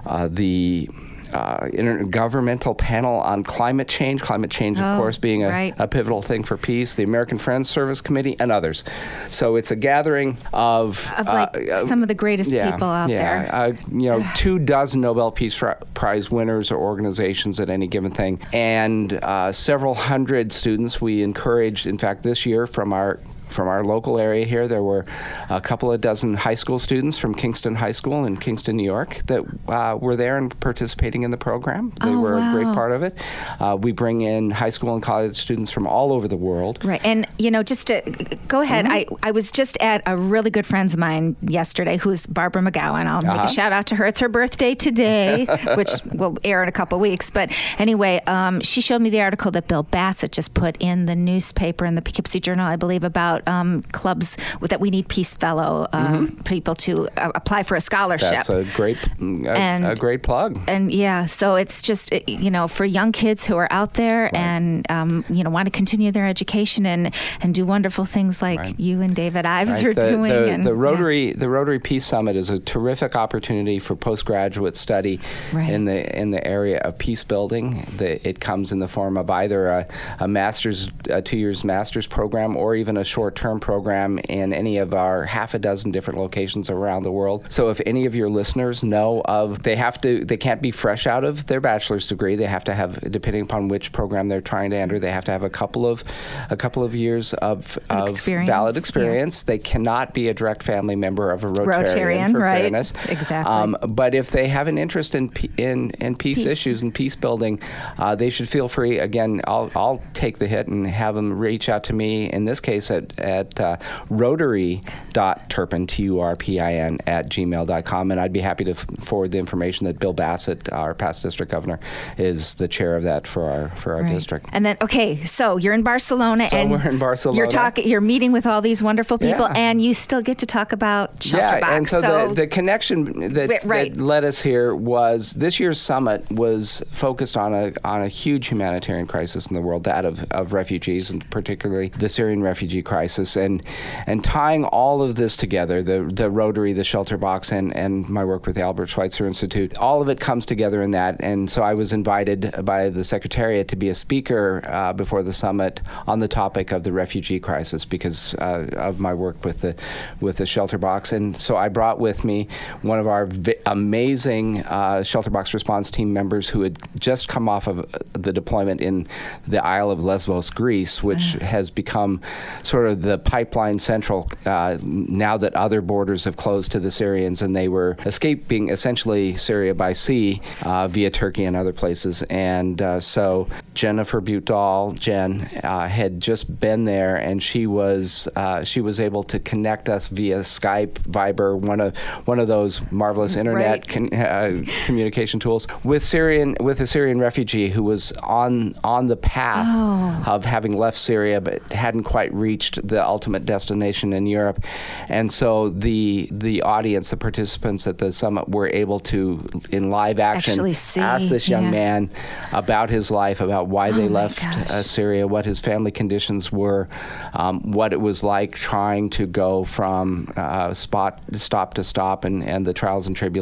uh, 0.07 0.29
the 0.31 0.89
uh, 1.33 1.66
intergovernmental 1.73 2.77
panel 2.77 3.16
on 3.21 3.45
climate 3.45 3.88
change. 3.88 4.23
Climate 4.23 4.51
change, 4.51 4.79
of 4.79 4.85
Oh, 4.85 4.99
course, 4.99 5.18
being 5.18 5.45
a, 5.45 5.49
right. 5.49 5.75
a 5.79 5.88
pivotal 5.88 6.23
thing 6.23 6.42
for 6.45 6.57
peace. 6.57 6.95
The 6.95 7.03
American 7.03 7.38
Friends 7.38 7.68
Service 7.71 8.01
Committee 8.01 8.37
and 8.38 8.53
others. 8.53 8.85
So 9.31 9.57
it's 9.57 9.71
a 9.71 9.77
gathering 9.77 10.38
of 10.53 11.11
Of 11.18 11.27
like 11.27 11.57
uh, 11.71 11.87
some 11.87 12.03
of 12.03 12.09
the 12.09 12.14
greatest 12.14 12.51
yeah, 12.53 12.71
people 12.71 12.88
out 12.88 13.11
yeah. 13.11 13.45
there. 13.47 13.55
Uh, 13.55 13.73
you 13.90 14.11
know, 14.11 14.23
two 14.37 14.59
dozen 14.59 15.01
Nobel 15.01 15.33
Peace 15.33 15.61
Prize 15.95 16.31
winners 16.31 16.71
or 16.71 16.77
organizations 16.77 17.61
at 17.61 17.71
any 17.71 17.87
given 17.87 18.12
thing, 18.12 18.40
and 18.53 19.12
uh, 19.14 19.53
several 19.53 19.95
hundred 19.95 20.53
students. 20.53 21.01
We 21.01 21.23
encouraged, 21.23 21.87
in 21.87 21.99
fact, 21.99 22.23
this 22.23 22.45
year 22.47 22.66
from 22.66 22.92
our 22.92 23.18
from 23.53 23.69
our 23.69 23.85
local 23.85 24.19
area 24.19 24.45
here, 24.47 24.67
there 24.69 24.83
were 24.83 25.05
a 25.51 25.61
couple 25.61 25.93
of 25.93 26.01
dozen 26.01 26.35
high 26.35 26.55
school 26.55 26.79
students 26.79 27.19
from 27.19 27.35
Kingston 27.35 27.75
High 27.77 27.93
School 27.93 28.25
in 28.25 28.37
Kingston, 28.37 28.77
New 28.77 28.85
York, 28.85 29.21
that 29.27 29.43
uh, 29.69 29.97
were 30.01 30.17
there 30.17 30.37
and 30.37 30.59
participating 30.61 31.23
in 31.23 31.31
the 31.31 31.37
program. 31.37 31.93
They 32.03 32.09
Oh, 32.11 32.21
were 32.21 32.35
a 32.35 32.51
great 32.53 32.73
part 32.75 32.93
of 32.93 33.03
it. 33.03 33.17
Uh, 33.61 33.77
we 33.81 33.93
bring 33.93 34.21
in 34.23 34.51
high 34.51 34.71
school 34.71 34.95
and 34.95 35.03
college 35.03 35.37
students 35.37 35.71
from 35.71 35.87
all 35.87 36.12
over 36.12 36.29
the 36.29 36.37
world. 36.37 36.85
Right. 36.85 37.01
And, 37.05 37.27
you 37.38 37.51
know, 37.51 37.62
just 37.62 37.87
to 37.88 38.01
go 38.49 38.61
ahead, 38.61 38.85
Mm-hmm. 38.87 39.15
I, 39.23 39.29
I 39.29 39.31
was 39.33 39.51
just 39.51 39.77
at 39.81 40.03
a 40.07 40.17
really 40.17 40.51
good 40.51 40.67
friend's 40.67 40.95
of 40.95 40.99
mine 40.99 41.37
yesterday 41.43 41.97
who's 41.99 42.27
Barbara 42.27 42.62
McGowan. 42.62 43.07
I'll 43.07 43.19
Uh-huh. 43.25 43.45
a 43.45 43.49
shout 43.49 43.73
out 43.73 43.87
to 43.87 43.97
her. 43.97 44.07
It's 44.07 44.19
her 44.21 44.29
birthday 44.29 44.75
today, 44.75 45.45
which 45.77 45.91
will 46.12 46.37
air 46.45 46.62
in 46.62 46.69
a 46.69 46.73
couple 46.73 46.99
weeks. 46.99 47.31
But 47.31 47.53
anyway, 47.79 48.21
um, 48.27 48.61
she 48.62 48.81
showed 48.81 49.03
me 49.03 49.11
the 49.11 49.21
article 49.21 49.51
that 49.53 49.69
Bill 49.69 49.83
Bassett 49.83 50.33
just 50.33 50.55
put 50.55 50.77
in 50.81 51.07
the 51.07 51.15
newspaper 51.15 51.85
in 51.85 51.95
the 51.95 52.03
Poughkeepsie 52.03 52.41
Journal, 52.41 52.67
I 52.67 52.77
believe, 52.77 53.05
about 53.05 53.41
um, 53.46 53.83
clubs 53.92 54.37
that 54.61 54.81
we 54.81 54.90
need 54.90 55.09
Peace 55.09 55.35
Fellow 55.35 55.87
um, 55.92 56.28
people 56.44 56.74
to 56.76 57.09
uh, 57.16 57.33
apply 57.35 57.62
for 57.62 57.76
a 57.76 57.81
scholarship. 57.81 58.33
Mm-hmm. 58.33 58.52
That's 58.52 58.72
a 58.74 58.76
great, 58.76 58.98
a, 59.20 59.59
And- 59.59 59.87
a 59.87 59.94
great 59.96 60.22
plug. 60.22 60.59
and 60.68 60.92
yeah, 60.92 61.26
so 61.26 61.55
it's 61.57 61.83
just 61.83 62.12
you 62.28 62.50
know 62.50 62.68
for 62.68 62.85
young 62.85 63.12
kids 63.12 63.44
who 63.46 63.57
are 63.57 63.68
out 63.72 63.94
there 63.94 64.35
and 64.37 64.90
um, 64.90 65.24
you 65.28 65.42
know 65.44 65.50
want 65.50 65.66
to 65.66 65.70
continue 65.70 66.11
their 66.12 66.26
education 66.26 66.87
and 66.87 67.14
and 67.40 67.55
do 67.55 67.64
wonderful 67.66 68.05
things 68.05 68.40
like 68.42 68.59
Right. 68.59 68.78
you 68.81 69.00
and 69.00 69.14
David 69.16 69.46
Ives 69.46 69.70
Right. 69.72 69.87
are 69.87 69.94
the, 69.94 70.00
doing. 70.09 70.31
the, 70.33 70.50
and, 70.50 70.64
the 70.66 70.70
yeah. 70.74 70.76
Rotary 70.81 71.33
the 71.33 71.48
Rotary 71.48 71.78
Peace 71.78 72.07
Summit 72.07 72.37
is 72.37 72.50
a 72.50 72.59
terrific 72.59 73.16
opportunity 73.16 73.78
for 73.78 73.96
postgraduate 73.96 74.76
study 74.76 75.20
Right. 75.52 75.70
in 75.70 75.85
the 75.87 76.18
in 76.18 76.31
the 76.31 76.46
area 76.46 76.78
of 76.78 76.98
peace 76.98 77.24
building. 77.24 77.87
The, 77.96 78.26
it 78.28 78.40
comes 78.40 78.72
in 78.72 78.78
the 78.78 78.88
form 78.88 79.16
of 79.16 79.31
either 79.31 79.68
a, 79.68 79.87
a 80.20 80.28
master's 80.28 80.90
a 81.11 81.22
two 81.22 81.37
years 81.38 81.64
master's 81.64 82.07
program 82.07 82.57
or 82.57 82.74
even 82.74 82.96
a 82.96 83.05
short 83.05 83.32
term 83.33 83.61
program 83.61 84.18
in 84.29 84.53
any 84.53 84.79
of 84.79 84.95
our 84.95 85.25
half 85.25 85.55
a 85.55 85.59
dozen 85.59 85.90
different 85.90 86.18
locations 86.18 86.71
around 86.71 87.03
the 87.03 87.12
world. 87.12 87.47
So 87.49 87.71
if 87.71 87.81
any 87.87 88.07
of 88.07 88.14
your 88.14 88.29
listeners 88.29 88.83
know 88.85 89.23
of 89.25 89.62
they 89.62 89.77
have 89.77 90.01
to 90.03 90.25
they 90.25 90.37
can't 90.37 90.62
be 90.62 90.71
fresh 90.71 91.07
out 91.07 91.25
of 91.25 91.47
their 91.47 91.61
bachelor's 91.61 92.07
degree. 92.07 92.37
They 92.37 92.47
have 92.47 92.64
to 92.64 92.75
have 92.75 93.01
depending 93.11 93.42
upon 93.42 93.68
which 93.68 93.92
program 93.92 94.29
they're 94.29 94.40
trying 94.40 94.71
to 94.71 94.77
enter. 94.77 94.99
They 94.99 95.11
have 95.11 95.25
to 95.25 95.33
have 95.33 95.42
a 95.42 95.51
couple 95.51 95.87
of 95.87 96.05
a 96.51 96.57
couple 96.57 96.85
of 96.85 96.95
years 96.95 97.35
of, 97.35 97.79
of 97.90 98.09
Experience, 98.09 98.49
valid 98.49 98.75
yeah. 98.75 98.79
experience. 98.79 99.42
They 99.45 99.59
cannot 99.59 100.14
be 100.14 100.29
a 100.29 100.35
direct 100.35 100.62
family 100.62 100.97
member 100.97 101.31
of 101.31 101.45
a 101.45 101.49
Rotarian, 101.49 101.85
Rotarian, 101.85 102.33
for 102.33 102.38
right. 102.38 102.61
fairness. 102.62 102.92
Exactly. 103.09 103.53
Um, 103.53 103.77
but 103.88 104.14
if 104.14 104.31
they 104.31 104.49
have 104.49 104.68
an 104.68 104.79
interest 104.79 105.14
in 105.14 105.31
in, 105.57 105.90
in 105.92 106.16
peace, 106.16 106.38
Peace. 106.38 106.47
issues 106.47 106.83
and 106.83 106.95
peace 106.95 107.16
building, 107.16 107.61
uh, 107.99 108.14
they 108.14 108.31
should 108.31 108.49
feel 108.49 108.68
free. 108.68 108.99
Again, 108.99 109.40
I'll, 109.47 109.71
I'll 109.75 110.03
take 110.14 110.38
the 110.38 110.47
hit 110.47 110.66
and 110.68 110.87
have 110.87 111.14
them 111.14 111.38
reach 111.38 111.68
out 111.68 111.85
to 111.85 111.92
me. 111.92 112.31
In 112.31 112.45
this 112.45 112.61
case, 112.61 112.90
at 112.90 113.18
at 113.23 113.59
uh, 113.61 113.77
rotary.turpin 114.11 115.87
t 115.87 116.03
u 116.05 116.21
r 116.21 116.37
p 116.37 116.61
i 116.61 116.75
n 116.75 116.99
at 117.07 117.29
gmail.com, 117.29 118.11
and 118.11 118.21
I'd 118.21 118.33
be 118.33 118.41
happy 118.41 118.65
to 118.65 118.73
f- 118.73 118.87
forward 119.01 119.31
the 119.33 119.39
information 119.39 119.87
that 119.87 119.99
Bill 119.99 120.13
Bassett, 120.13 120.71
our 120.73 120.95
past 120.95 121.23
district 121.23 121.51
governor, 121.53 121.81
is 122.19 122.55
the 122.55 122.69
chair 122.69 122.97
of 122.97 123.03
that 123.05 123.27
for 123.27 123.51
our 123.51 123.69
for 123.77 123.95
our 123.95 124.03
Right. 124.03 124.15
district. 124.15 124.47
And 124.53 124.65
then, 124.67 124.77
okay, 124.83 125.25
so 125.25 125.57
you're 125.59 125.75
in 125.75 125.83
Barcelona, 125.83 126.49
So 126.51 126.57
and 126.57 126.71
we're 126.71 126.89
in 126.89 126.99
Barcelona. 126.99 127.37
You're 127.39 127.47
talking, 127.47 127.87
you're 127.89 128.01
meeting 128.01 128.33
with 128.33 128.47
all 128.47 128.61
these 128.61 128.83
wonderful 128.83 129.19
people, 129.19 129.47
Yeah. 129.47 129.53
and 129.57 129.81
you 129.81 129.95
still 129.95 130.23
get 130.23 130.39
to 130.39 130.47
talk 130.47 130.73
about 130.73 131.23
shelter 131.23 131.47
yeah, 131.57 131.61
box. 131.61 131.93
and 131.93 132.03
so, 132.03 132.29
the, 132.29 132.35
the 132.35 132.47
connection 132.47 133.33
that, 133.35 133.65
right. 133.65 133.95
that 133.95 134.03
led 134.03 134.25
us 134.25 134.41
here 134.41 134.75
was 134.75 135.33
this 135.35 135.61
year's 135.61 135.81
summit 135.81 136.29
was 136.31 136.83
focused 136.93 137.37
on 137.37 137.55
a 137.55 137.73
on 137.85 138.03
a 138.03 138.09
huge 138.09 138.49
humanitarian 138.49 139.07
crisis 139.07 139.47
in 139.47 139.55
the 139.55 139.61
world, 139.63 139.85
that 139.85 140.05
of, 140.05 140.25
of 140.33 140.53
refugees, 140.53 141.11
and 141.13 141.29
particularly 141.31 141.89
the 141.99 142.09
Syrian 142.09 142.43
refugee 142.43 142.83
crisis, 142.83 143.02
and 143.37 143.62
and 144.07 144.25
tying 144.25 144.65
all 144.65 145.03
of 145.03 145.17
this 145.17 145.37
together, 145.37 145.83
the 145.83 146.11
the 146.12 146.31
Rotary, 146.31 146.73
the 146.73 146.85
shelter 146.85 147.17
box, 147.17 147.53
and 147.53 147.75
and 147.77 148.09
my 148.09 148.25
work 148.25 148.47
with 148.47 148.57
the 148.57 148.62
Albert 148.62 148.88
Schweitzer 148.88 149.27
Institute, 149.27 149.77
all 149.79 150.01
of 150.01 150.09
it 150.09 150.21
comes 150.21 150.47
together 150.47 150.83
in 150.83 150.93
that. 150.93 151.17
And 151.21 151.51
so 151.51 151.62
I 151.62 151.75
was 151.75 151.93
invited 151.93 152.55
by 152.65 152.91
the 152.91 153.05
Secretariat 153.05 153.69
to 153.69 153.77
be 153.77 153.88
a 153.88 153.95
speaker 153.95 154.62
uh, 154.67 154.93
before 154.93 155.23
the 155.23 155.33
summit 155.33 155.81
on 156.07 156.21
the 156.21 156.29
topic 156.29 156.73
of 156.73 156.83
the 156.83 156.93
refugee 156.93 157.41
crisis 157.41 157.85
because 157.85 158.35
uh, 158.35 158.69
of 158.77 159.01
my 159.01 159.15
work 159.15 159.45
with 159.45 159.61
the 159.61 159.75
with 160.21 160.37
the 160.37 160.47
shelter 160.47 160.79
box. 160.79 161.12
And 161.12 161.37
so 161.37 161.57
I 161.57 161.69
brought 161.69 161.99
with 161.99 162.25
me 162.25 162.49
one 162.83 162.99
of 162.99 163.07
our 163.07 163.27
vi- 163.27 163.52
amazing 163.66 164.62
uh, 164.64 165.03
shelter 165.03 165.31
box 165.31 165.55
response 165.55 165.90
team 165.90 166.12
members 166.12 166.48
who 166.48 166.62
had 166.62 166.79
just 166.98 167.29
come 167.29 167.48
off 167.48 167.66
of 167.66 167.94
the 168.12 168.33
deployment 168.33 168.81
in 168.81 169.07
the 169.46 169.64
Isle 169.64 169.90
of 169.90 170.03
Lesbos, 170.03 170.51
Greece, 170.51 171.03
which 171.03 171.35
has 171.35 171.70
become 171.70 172.20
sort 172.62 172.87
of 172.88 173.03
the 173.03 173.18
pipeline 173.18 173.79
central 173.79 174.29
uh, 174.44 174.79
now 174.83 175.37
that 175.37 175.55
other 175.55 175.81
borders 175.81 176.25
have 176.25 176.37
closed 176.37 176.72
to 176.72 176.81
the 176.81 176.90
Syrians 176.90 177.42
and 177.42 177.55
they 177.55 177.68
were 177.68 177.96
escaping 178.05 178.70
essentially 178.70 179.37
Syria 179.37 179.75
by 179.75 179.92
sea 179.92 180.40
uh, 180.64 180.88
via 180.88 181.11
Turkey 181.11 181.44
and 181.44 181.57
other 181.57 181.72
places. 181.72 182.22
And 182.25 182.81
uh, 182.83 183.01
so 183.01 183.48
Jennifer 183.75 184.20
Butdahl, 184.20 184.98
Jen, 184.98 185.42
uh, 185.62 185.88
had 185.88 186.20
just 186.20 186.61
been 186.61 186.85
there, 186.85 187.16
and 187.16 187.42
she 187.42 187.66
was 187.66 188.29
uh, 188.37 188.64
she 188.64 188.81
was 188.81 189.01
able 189.01 189.22
to 189.25 189.38
connect 189.38 189.88
us 189.88 190.09
via 190.09 190.40
Skype, 190.40 190.94
Viber, 191.03 191.59
one 191.59 191.81
of 191.81 191.96
one 192.27 192.38
of 192.38 192.46
those 192.46 192.81
marvelous 192.90 193.37
internet 193.37 193.52
Right. 193.55 193.87
con- 193.87 194.15
uh, 194.15 194.62
communication 194.87 195.41
tools 195.41 195.67
with 195.85 196.03
Syrian 196.03 196.57
with 196.61 196.81
a 196.81 196.87
Syrian 196.87 197.19
refugee 197.19 197.69
who 197.69 197.83
was 197.83 198.12
on 198.23 198.75
on 198.83 199.09
the 199.09 199.17
path 199.17 200.27
of 200.27 200.45
having 200.45 200.77
left 200.77 200.97
Syria 200.97 201.41
but 201.41 201.61
hadn't 201.73 202.05
quite 202.05 202.33
reached 202.33 202.87
the 202.87 203.05
ultimate 203.05 203.45
destination 203.45 204.12
in 204.12 204.27
Europe, 204.27 204.65
and 205.09 205.31
so 205.31 205.71
the 205.71 206.29
the 206.31 206.62
audience, 206.62 207.11
the 207.11 207.17
participants 207.17 207.87
at 207.87 207.99
the 207.99 208.12
summit, 208.12 208.49
were 208.49 208.69
able 208.69 209.01
to 209.01 209.47
in 209.71 209.91
live 209.91 210.19
action 210.19 210.53
Actually 210.53 210.73
see, 210.73 211.01
ask 211.01 211.29
this 211.29 211.49
young 211.49 211.65
yeah. 211.65 211.71
man 211.71 212.11
about 212.53 212.91
his 212.91 213.11
life, 213.11 213.41
about 213.41 213.69
why 213.69 213.91
they 213.91 214.07
Oh 214.07 214.09
my 214.09 214.23
left 214.23 214.43
uh, 214.43 214.83
Syria, 214.83 215.27
what 215.27 215.45
his 215.45 215.61
family 215.61 215.91
conditions 215.91 216.51
were, 216.51 216.88
um, 217.35 217.73
what 217.73 217.93
it 217.93 218.01
was 218.01 218.25
like 218.25 218.55
trying 218.55 219.11
to 219.11 219.27
go 219.27 219.65
from 219.65 220.33
uh, 220.37 220.73
spot 220.75 221.21
stop 221.35 221.75
to 221.75 221.85
stop, 221.85 222.25
and, 222.25 222.43
and 222.43 222.67
the 222.67 222.73
trials 222.73 223.07
and 223.07 223.17
tribulations 223.17 223.41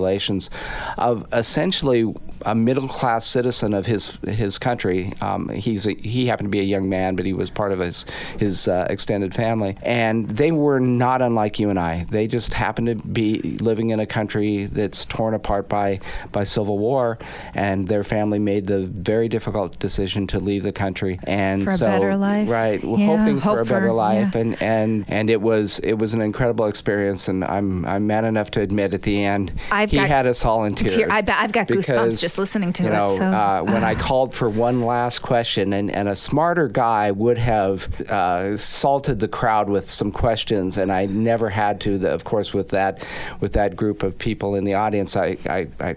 of 0.99 1.27
essentially 1.33 2.13
a 2.47 2.55
middle 2.55 2.89
class 2.89 3.27
citizen 3.27 3.75
of 3.75 3.85
his 3.85 4.17
his 4.27 4.59
country. 4.59 5.13
Um, 5.21 5.51
he's 5.51 5.87
a, 5.87 5.93
he 5.95 6.27
happened 6.27 6.47
to 6.47 6.51
be 6.51 6.61
a 6.61 6.65
young 6.65 6.89
man, 6.89 7.15
but 7.15 7.27
he 7.27 7.35
was 7.35 7.51
part 7.51 7.71
of 7.71 7.81
his 7.81 8.07
his 8.39 8.67
uh, 8.67 8.87
extended 8.89 9.35
family, 9.35 9.77
and 9.83 10.27
they 10.27 10.51
were 10.51 10.81
not 10.81 11.21
unlike 11.21 11.59
you 11.59 11.69
and 11.69 11.79
I. 11.79 12.07
They 12.09 12.27
just 12.27 12.55
happened 12.55 12.87
to 12.87 12.95
be 13.09 13.41
living 13.43 13.91
in 13.91 14.01
a 14.01 14.07
country 14.07 14.65
that's 14.65 15.05
torn 15.05 15.35
apart 15.35 15.69
by 15.69 16.01
by 16.33 16.45
civil 16.45 16.79
war, 16.79 17.19
and 17.55 17.89
their 17.89 18.05
family 18.05 18.39
made 18.39 18.67
the 18.67 18.87
very 18.87 19.29
difficult 19.29 19.79
decision 19.79 20.27
to 20.29 20.39
leave 20.41 20.63
the 20.63 20.73
country. 20.73 21.21
And 21.25 21.65
For 21.65 21.73
a 21.73 21.77
so, 21.77 21.87
better 21.87 22.17
life. 22.17 22.49
right, 22.49 22.83
Yeah, 22.83 23.05
hoping 23.05 23.37
for 23.39 23.49
hope 23.51 23.59
a 23.59 23.65
better 23.65 23.89
for- 23.89 23.93
life, 23.93 24.35
yeah. 24.35 24.41
and 24.41 24.63
and 24.63 25.05
and 25.09 25.29
it 25.29 25.43
was 25.43 25.79
it 25.81 25.95
was 25.99 26.15
an 26.15 26.23
incredible 26.23 26.65
experience, 26.67 27.29
and 27.29 27.45
I'm 27.45 27.85
I'm 27.85 28.07
man 28.07 28.25
enough 28.25 28.51
to 28.53 28.63
admit 28.63 28.95
at 28.95 29.03
the 29.03 29.23
end 29.25 29.53
I've 29.71 29.90
he 29.91 29.97
got 29.97 30.09
had 30.09 30.27
us 30.27 30.45
all 30.45 30.65
in 30.65 30.75
tears. 30.75 30.97
tear- 30.97 31.11
I, 31.11 31.19
I've 31.19 31.53
got 31.53 31.69
goosebumps 31.69 32.21
just 32.21 32.39
listening 32.39 32.73
to 32.75 32.85
you 32.85 32.93
it, 32.93 33.09
so- 33.09 33.25
uh, 33.25 33.63
when 33.63 33.85
I 33.85 33.95
called 34.09 34.35
for 34.35 34.49
one 34.49 34.83
last 34.83 35.21
question, 35.21 35.73
and, 35.73 35.91
and 35.91 36.09
a 36.09 36.17
smarter 36.17 36.69
guy 36.69 37.11
would 37.11 37.39
have 37.39 38.01
uh, 38.11 38.57
salted 38.57 39.21
the 39.21 39.29
crowd 39.29 39.69
with 39.69 39.89
some 39.89 40.13
questions, 40.13 40.79
and 40.79 40.93
I 40.93 41.07
never 41.07 41.51
had 41.51 41.81
to. 41.83 41.99
The, 41.99 42.11
of 42.11 42.25
course, 42.25 42.53
with 42.55 42.71
that 42.71 43.05
with 43.41 43.53
that 43.55 43.77
group 43.77 44.03
of 44.03 44.19
people 44.19 44.55
in 44.55 44.65
the 44.65 44.75
audience, 44.75 45.17
I. 45.17 45.37
I, 45.49 45.69
I 45.81 45.97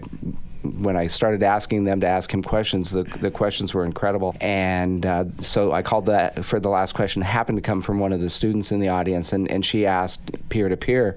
when 0.64 0.96
I 0.96 1.08
started 1.08 1.42
asking 1.42 1.84
them 1.84 2.00
to 2.00 2.06
ask 2.06 2.32
him 2.32 2.42
questions, 2.42 2.90
the, 2.90 3.02
the 3.02 3.30
questions 3.30 3.74
were 3.74 3.84
incredible. 3.84 4.34
And 4.40 5.04
uh, 5.04 5.26
so 5.36 5.72
I 5.72 5.82
called 5.82 6.06
that 6.06 6.44
for 6.44 6.58
the 6.58 6.70
last 6.70 6.94
question, 6.94 7.22
happened 7.22 7.58
to 7.58 7.62
come 7.62 7.82
from 7.82 8.00
one 8.00 8.12
of 8.12 8.20
the 8.20 8.30
students 8.30 8.72
in 8.72 8.80
the 8.80 8.88
audience, 8.88 9.32
and, 9.32 9.50
and 9.50 9.64
she 9.64 9.84
asked 9.84 10.22
peer 10.48 10.68
to 10.68 10.76
peer, 10.76 11.16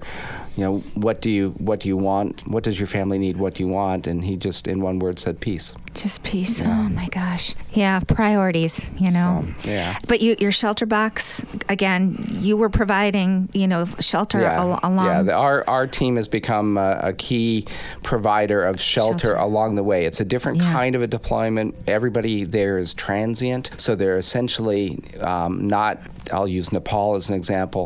you 0.58 0.64
know, 0.64 0.78
what 0.94 1.20
do 1.20 1.30
you 1.30 1.50
what 1.58 1.78
do 1.78 1.88
you 1.88 1.96
want? 1.96 2.44
What 2.48 2.64
does 2.64 2.80
your 2.80 2.88
family 2.88 3.16
need? 3.16 3.36
What 3.36 3.54
do 3.54 3.62
you 3.62 3.68
want? 3.68 4.08
And 4.08 4.24
he 4.24 4.36
just, 4.36 4.66
in 4.66 4.80
one 4.80 4.98
word, 4.98 5.20
said 5.20 5.38
peace. 5.38 5.72
Just 5.94 6.24
peace. 6.24 6.60
Yeah. 6.60 6.68
Oh 6.80 6.88
my 6.88 7.06
gosh. 7.08 7.54
Yeah, 7.72 8.00
priorities. 8.00 8.80
You 8.98 9.12
know. 9.12 9.44
So, 9.60 9.70
yeah. 9.70 9.98
But 10.08 10.20
you, 10.20 10.34
your 10.40 10.50
shelter 10.50 10.84
box 10.84 11.44
again. 11.68 12.26
You 12.28 12.56
were 12.56 12.70
providing, 12.70 13.48
you 13.52 13.68
know, 13.68 13.86
shelter 14.00 14.40
yeah. 14.40 14.60
al- 14.60 14.80
along. 14.82 15.06
Yeah. 15.06 15.22
The, 15.22 15.32
our 15.34 15.58
our 15.68 15.86
team 15.86 16.16
has 16.16 16.26
become 16.26 16.76
a, 16.76 16.98
a 17.04 17.12
key 17.12 17.64
provider 18.02 18.64
of 18.64 18.80
shelter, 18.80 19.26
Shelter. 19.28 19.34
along 19.36 19.76
the 19.76 19.84
way. 19.84 20.06
It's 20.06 20.20
a 20.20 20.24
different 20.24 20.58
Yeah. 20.58 20.72
kind 20.72 20.96
of 20.96 21.02
a 21.02 21.06
deployment. 21.06 21.76
Everybody 21.86 22.44
there 22.44 22.78
is 22.78 22.94
transient, 22.94 23.70
so 23.76 23.94
they're 23.94 24.18
essentially 24.18 24.98
um, 25.20 25.68
not. 25.68 26.00
I'll 26.32 26.48
use 26.48 26.72
Nepal 26.72 27.14
as 27.14 27.28
an 27.30 27.36
example, 27.36 27.84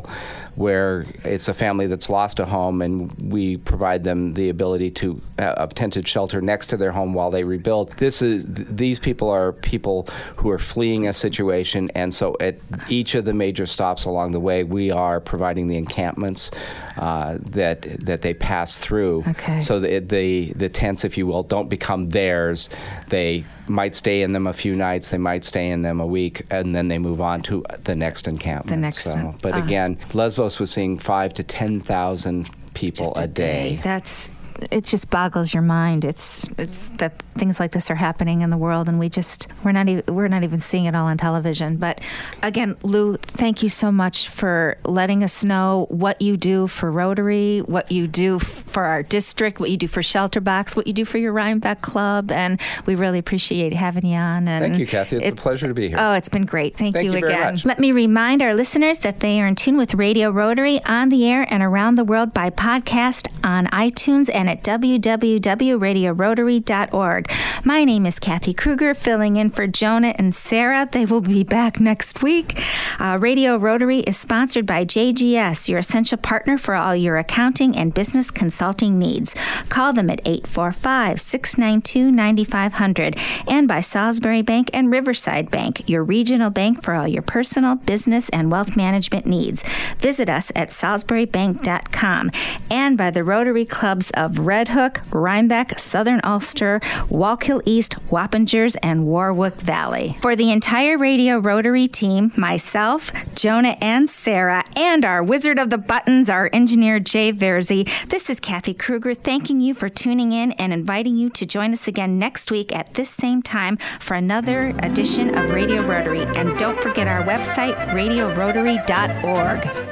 where 0.56 1.04
it's 1.24 1.48
a 1.48 1.54
family 1.54 1.86
that's 1.86 2.08
lost 2.08 2.40
a 2.40 2.44
home, 2.44 2.61
and 2.70 3.12
we 3.32 3.56
provide 3.56 4.04
them 4.04 4.34
the 4.34 4.48
ability 4.48 4.90
to 4.90 5.20
uh, 5.38 5.42
of 5.42 5.74
tented 5.74 6.06
shelter 6.06 6.40
next 6.40 6.68
to 6.68 6.76
their 6.76 6.92
home 6.92 7.14
while 7.14 7.30
they 7.30 7.42
rebuild. 7.42 7.92
This 7.94 8.22
is 8.22 8.44
th- 8.44 8.68
these 8.70 8.98
people 8.98 9.28
are 9.28 9.52
people 9.52 10.06
who 10.36 10.50
are 10.50 10.58
fleeing 10.58 11.08
a 11.08 11.12
situation, 11.12 11.90
and 11.94 12.14
so 12.14 12.36
at 12.40 12.56
each 12.88 13.14
of 13.14 13.24
the 13.24 13.32
major 13.32 13.66
stops 13.66 14.04
along 14.04 14.32
the 14.32 14.40
way, 14.40 14.64
we 14.64 14.90
are 14.90 15.20
providing 15.20 15.68
the 15.68 15.76
encampments 15.76 16.50
uh, 16.96 17.38
that 17.50 17.82
that 18.04 18.22
they 18.22 18.34
pass 18.34 18.78
through. 18.78 19.24
Okay. 19.28 19.60
So 19.60 19.80
the, 19.80 19.98
the 19.98 20.52
the 20.52 20.68
tents, 20.68 21.04
if 21.04 21.18
you 21.18 21.26
will, 21.26 21.42
don't 21.42 21.68
become 21.68 22.10
theirs. 22.10 22.68
They 23.08 23.44
might 23.72 23.94
stay 23.94 24.22
in 24.22 24.32
them 24.32 24.46
a 24.46 24.52
few 24.52 24.74
nights. 24.76 25.08
They 25.08 25.18
might 25.18 25.44
stay 25.44 25.70
in 25.70 25.82
them 25.82 26.00
a 26.00 26.06
week, 26.06 26.46
and 26.50 26.74
then 26.74 26.88
they 26.88 26.98
move 26.98 27.20
on 27.20 27.40
to 27.42 27.64
the 27.84 27.94
next 27.96 28.28
encampment. 28.28 28.68
The 28.68 28.76
next 28.76 29.04
so, 29.04 29.14
one. 29.14 29.38
But 29.42 29.52
Uh-huh. 29.54 29.64
again, 29.64 29.98
Lesbos 30.12 30.60
was 30.60 30.70
seeing 30.70 30.98
five 30.98 31.34
to 31.34 31.42
ten 31.42 31.80
thousand 31.80 32.48
people 32.74 33.04
just 33.06 33.18
a, 33.18 33.26
day. 33.26 33.80
That's 33.82 34.30
it. 34.70 34.84
Just 34.84 35.10
boggles 35.10 35.52
your 35.52 35.62
mind. 35.62 36.04
It's 36.04 36.46
it's 36.56 36.90
that 36.98 37.20
things 37.34 37.58
like 37.58 37.72
this 37.72 37.90
are 37.90 37.96
happening 37.96 38.42
in 38.42 38.50
the 38.50 38.56
world, 38.56 38.88
and 38.88 38.98
we 38.98 39.08
just 39.08 39.48
we're 39.64 39.72
not 39.72 39.88
even 39.88 40.14
we're 40.14 40.28
not 40.28 40.44
even 40.44 40.60
seeing 40.60 40.84
it 40.84 40.94
all 40.94 41.06
on 41.06 41.18
television. 41.18 41.76
But 41.78 42.00
again, 42.42 42.76
Lou, 42.82 43.16
thank 43.16 43.62
you 43.62 43.68
so 43.68 43.90
much 43.90 44.28
for 44.28 44.76
letting 44.84 45.24
us 45.24 45.42
know 45.42 45.86
what 45.90 46.22
you 46.22 46.36
do 46.36 46.66
for 46.68 46.90
Rotary, 46.92 47.60
what 47.60 47.90
you 47.90 48.06
do 48.06 48.36
f- 48.36 48.61
for 48.72 48.84
our 48.84 49.02
district, 49.02 49.60
what 49.60 49.70
you 49.70 49.76
do 49.76 49.86
for 49.86 50.02
Shelter 50.02 50.40
Box, 50.40 50.74
what 50.74 50.86
you 50.86 50.92
do 50.92 51.04
for 51.04 51.18
your 51.18 51.32
Rhinebeck 51.32 51.82
Club, 51.82 52.32
and 52.32 52.60
we 52.86 52.94
really 52.94 53.18
appreciate 53.18 53.74
having 53.74 54.06
you 54.06 54.16
on. 54.16 54.48
And 54.48 54.64
Thank 54.64 54.78
you, 54.78 54.86
Kathy. 54.86 55.16
It's 55.16 55.26
it- 55.26 55.32
a 55.34 55.36
pleasure 55.36 55.68
to 55.68 55.74
be 55.74 55.88
here. 55.88 55.98
Oh, 56.00 56.12
it's 56.14 56.28
been 56.30 56.46
great. 56.46 56.76
Thank, 56.76 56.94
Thank 56.94 57.04
you 57.04 57.10
very 57.12 57.32
again. 57.34 57.52
much. 57.54 57.64
Let 57.66 57.78
me 57.78 57.92
remind 57.92 58.40
our 58.42 58.54
listeners 58.54 58.98
that 59.00 59.20
they 59.20 59.40
are 59.42 59.46
in 59.46 59.54
tune 59.56 59.76
with 59.76 59.94
Radio 59.94 60.30
Rotary 60.30 60.80
on 60.86 61.10
the 61.10 61.28
air 61.28 61.46
and 61.50 61.62
around 61.62 61.96
the 61.96 62.04
world 62.04 62.32
by 62.32 62.48
podcast 62.50 63.28
on 63.44 63.66
iTunes 63.66 64.30
and 64.32 64.48
at 64.48 64.64
www.radiorotary.org. 64.64 67.30
My 67.64 67.84
name 67.84 68.06
is 68.06 68.18
Kathy 68.18 68.54
Kruger, 68.54 68.94
filling 68.94 69.36
in 69.36 69.50
for 69.50 69.66
Jonah 69.66 70.14
and 70.18 70.34
Sarah. 70.34 70.88
They 70.90 71.04
will 71.04 71.20
be 71.20 71.44
back 71.44 71.78
next 71.78 72.22
week. 72.22 72.60
Uh, 72.98 73.18
Radio 73.20 73.56
Rotary 73.56 73.98
is 74.00 74.16
sponsored 74.16 74.64
by 74.66 74.84
JGS, 74.84 75.68
your 75.68 75.78
essential 75.78 76.18
partner 76.18 76.56
for 76.56 76.74
all 76.74 76.96
your 76.96 77.18
accounting 77.18 77.76
and 77.76 77.92
business 77.92 78.30
consulting 78.30 78.61
needs. 78.70 79.34
Call 79.68 79.92
them 79.92 80.08
at 80.08 80.20
845 80.24 81.20
692 81.20 82.10
9500 82.12 83.16
and 83.48 83.66
by 83.66 83.80
Salisbury 83.80 84.42
Bank 84.42 84.70
and 84.72 84.90
Riverside 84.90 85.50
Bank, 85.50 85.88
your 85.88 86.04
regional 86.04 86.50
bank 86.50 86.82
for 86.82 86.94
all 86.94 87.08
your 87.08 87.22
personal, 87.22 87.74
business, 87.74 88.28
and 88.30 88.50
wealth 88.50 88.76
management 88.76 89.26
needs. 89.26 89.64
Visit 89.98 90.28
us 90.28 90.52
at 90.54 90.68
salisburybank.com 90.68 92.30
and 92.70 92.96
by 92.96 93.10
the 93.10 93.24
Rotary 93.24 93.64
Clubs 93.64 94.10
of 94.12 94.46
Red 94.46 94.68
Hook, 94.68 95.02
Rhinebeck, 95.10 95.78
Southern 95.78 96.20
Ulster, 96.22 96.80
Wallkill 97.08 97.62
East, 97.64 97.96
Wappingers, 98.10 98.76
and 98.82 99.06
Warwick 99.06 99.54
Valley. 99.56 100.16
For 100.22 100.36
the 100.36 100.52
entire 100.52 100.96
Radio 100.96 101.38
Rotary 101.38 101.88
team, 101.88 102.32
myself, 102.36 103.10
Jonah, 103.34 103.76
and 103.80 104.08
Sarah, 104.08 104.64
and 104.76 105.04
our 105.04 105.22
Wizard 105.22 105.58
of 105.58 105.70
the 105.70 105.78
Buttons, 105.78 106.30
our 106.30 106.48
engineer 106.52 107.00
Jay 107.00 107.32
Verzi, 107.32 107.88
this 108.08 108.30
is 108.30 108.38
Kathy 108.52 108.74
Kruger 108.74 109.14
thanking 109.14 109.62
you 109.62 109.72
for 109.72 109.88
tuning 109.88 110.32
in 110.32 110.52
and 110.52 110.74
inviting 110.74 111.16
you 111.16 111.30
to 111.30 111.46
join 111.46 111.72
us 111.72 111.88
again 111.88 112.18
next 112.18 112.50
week 112.50 112.70
at 112.76 112.92
this 112.92 113.08
same 113.08 113.40
time 113.40 113.78
for 113.98 114.12
another 114.12 114.74
edition 114.80 115.38
of 115.38 115.52
Radio 115.52 115.80
Rotary. 115.80 116.24
And 116.36 116.58
don't 116.58 116.78
forget 116.78 117.08
our 117.08 117.22
website, 117.22 117.74
radiorotary.org. 117.94 119.91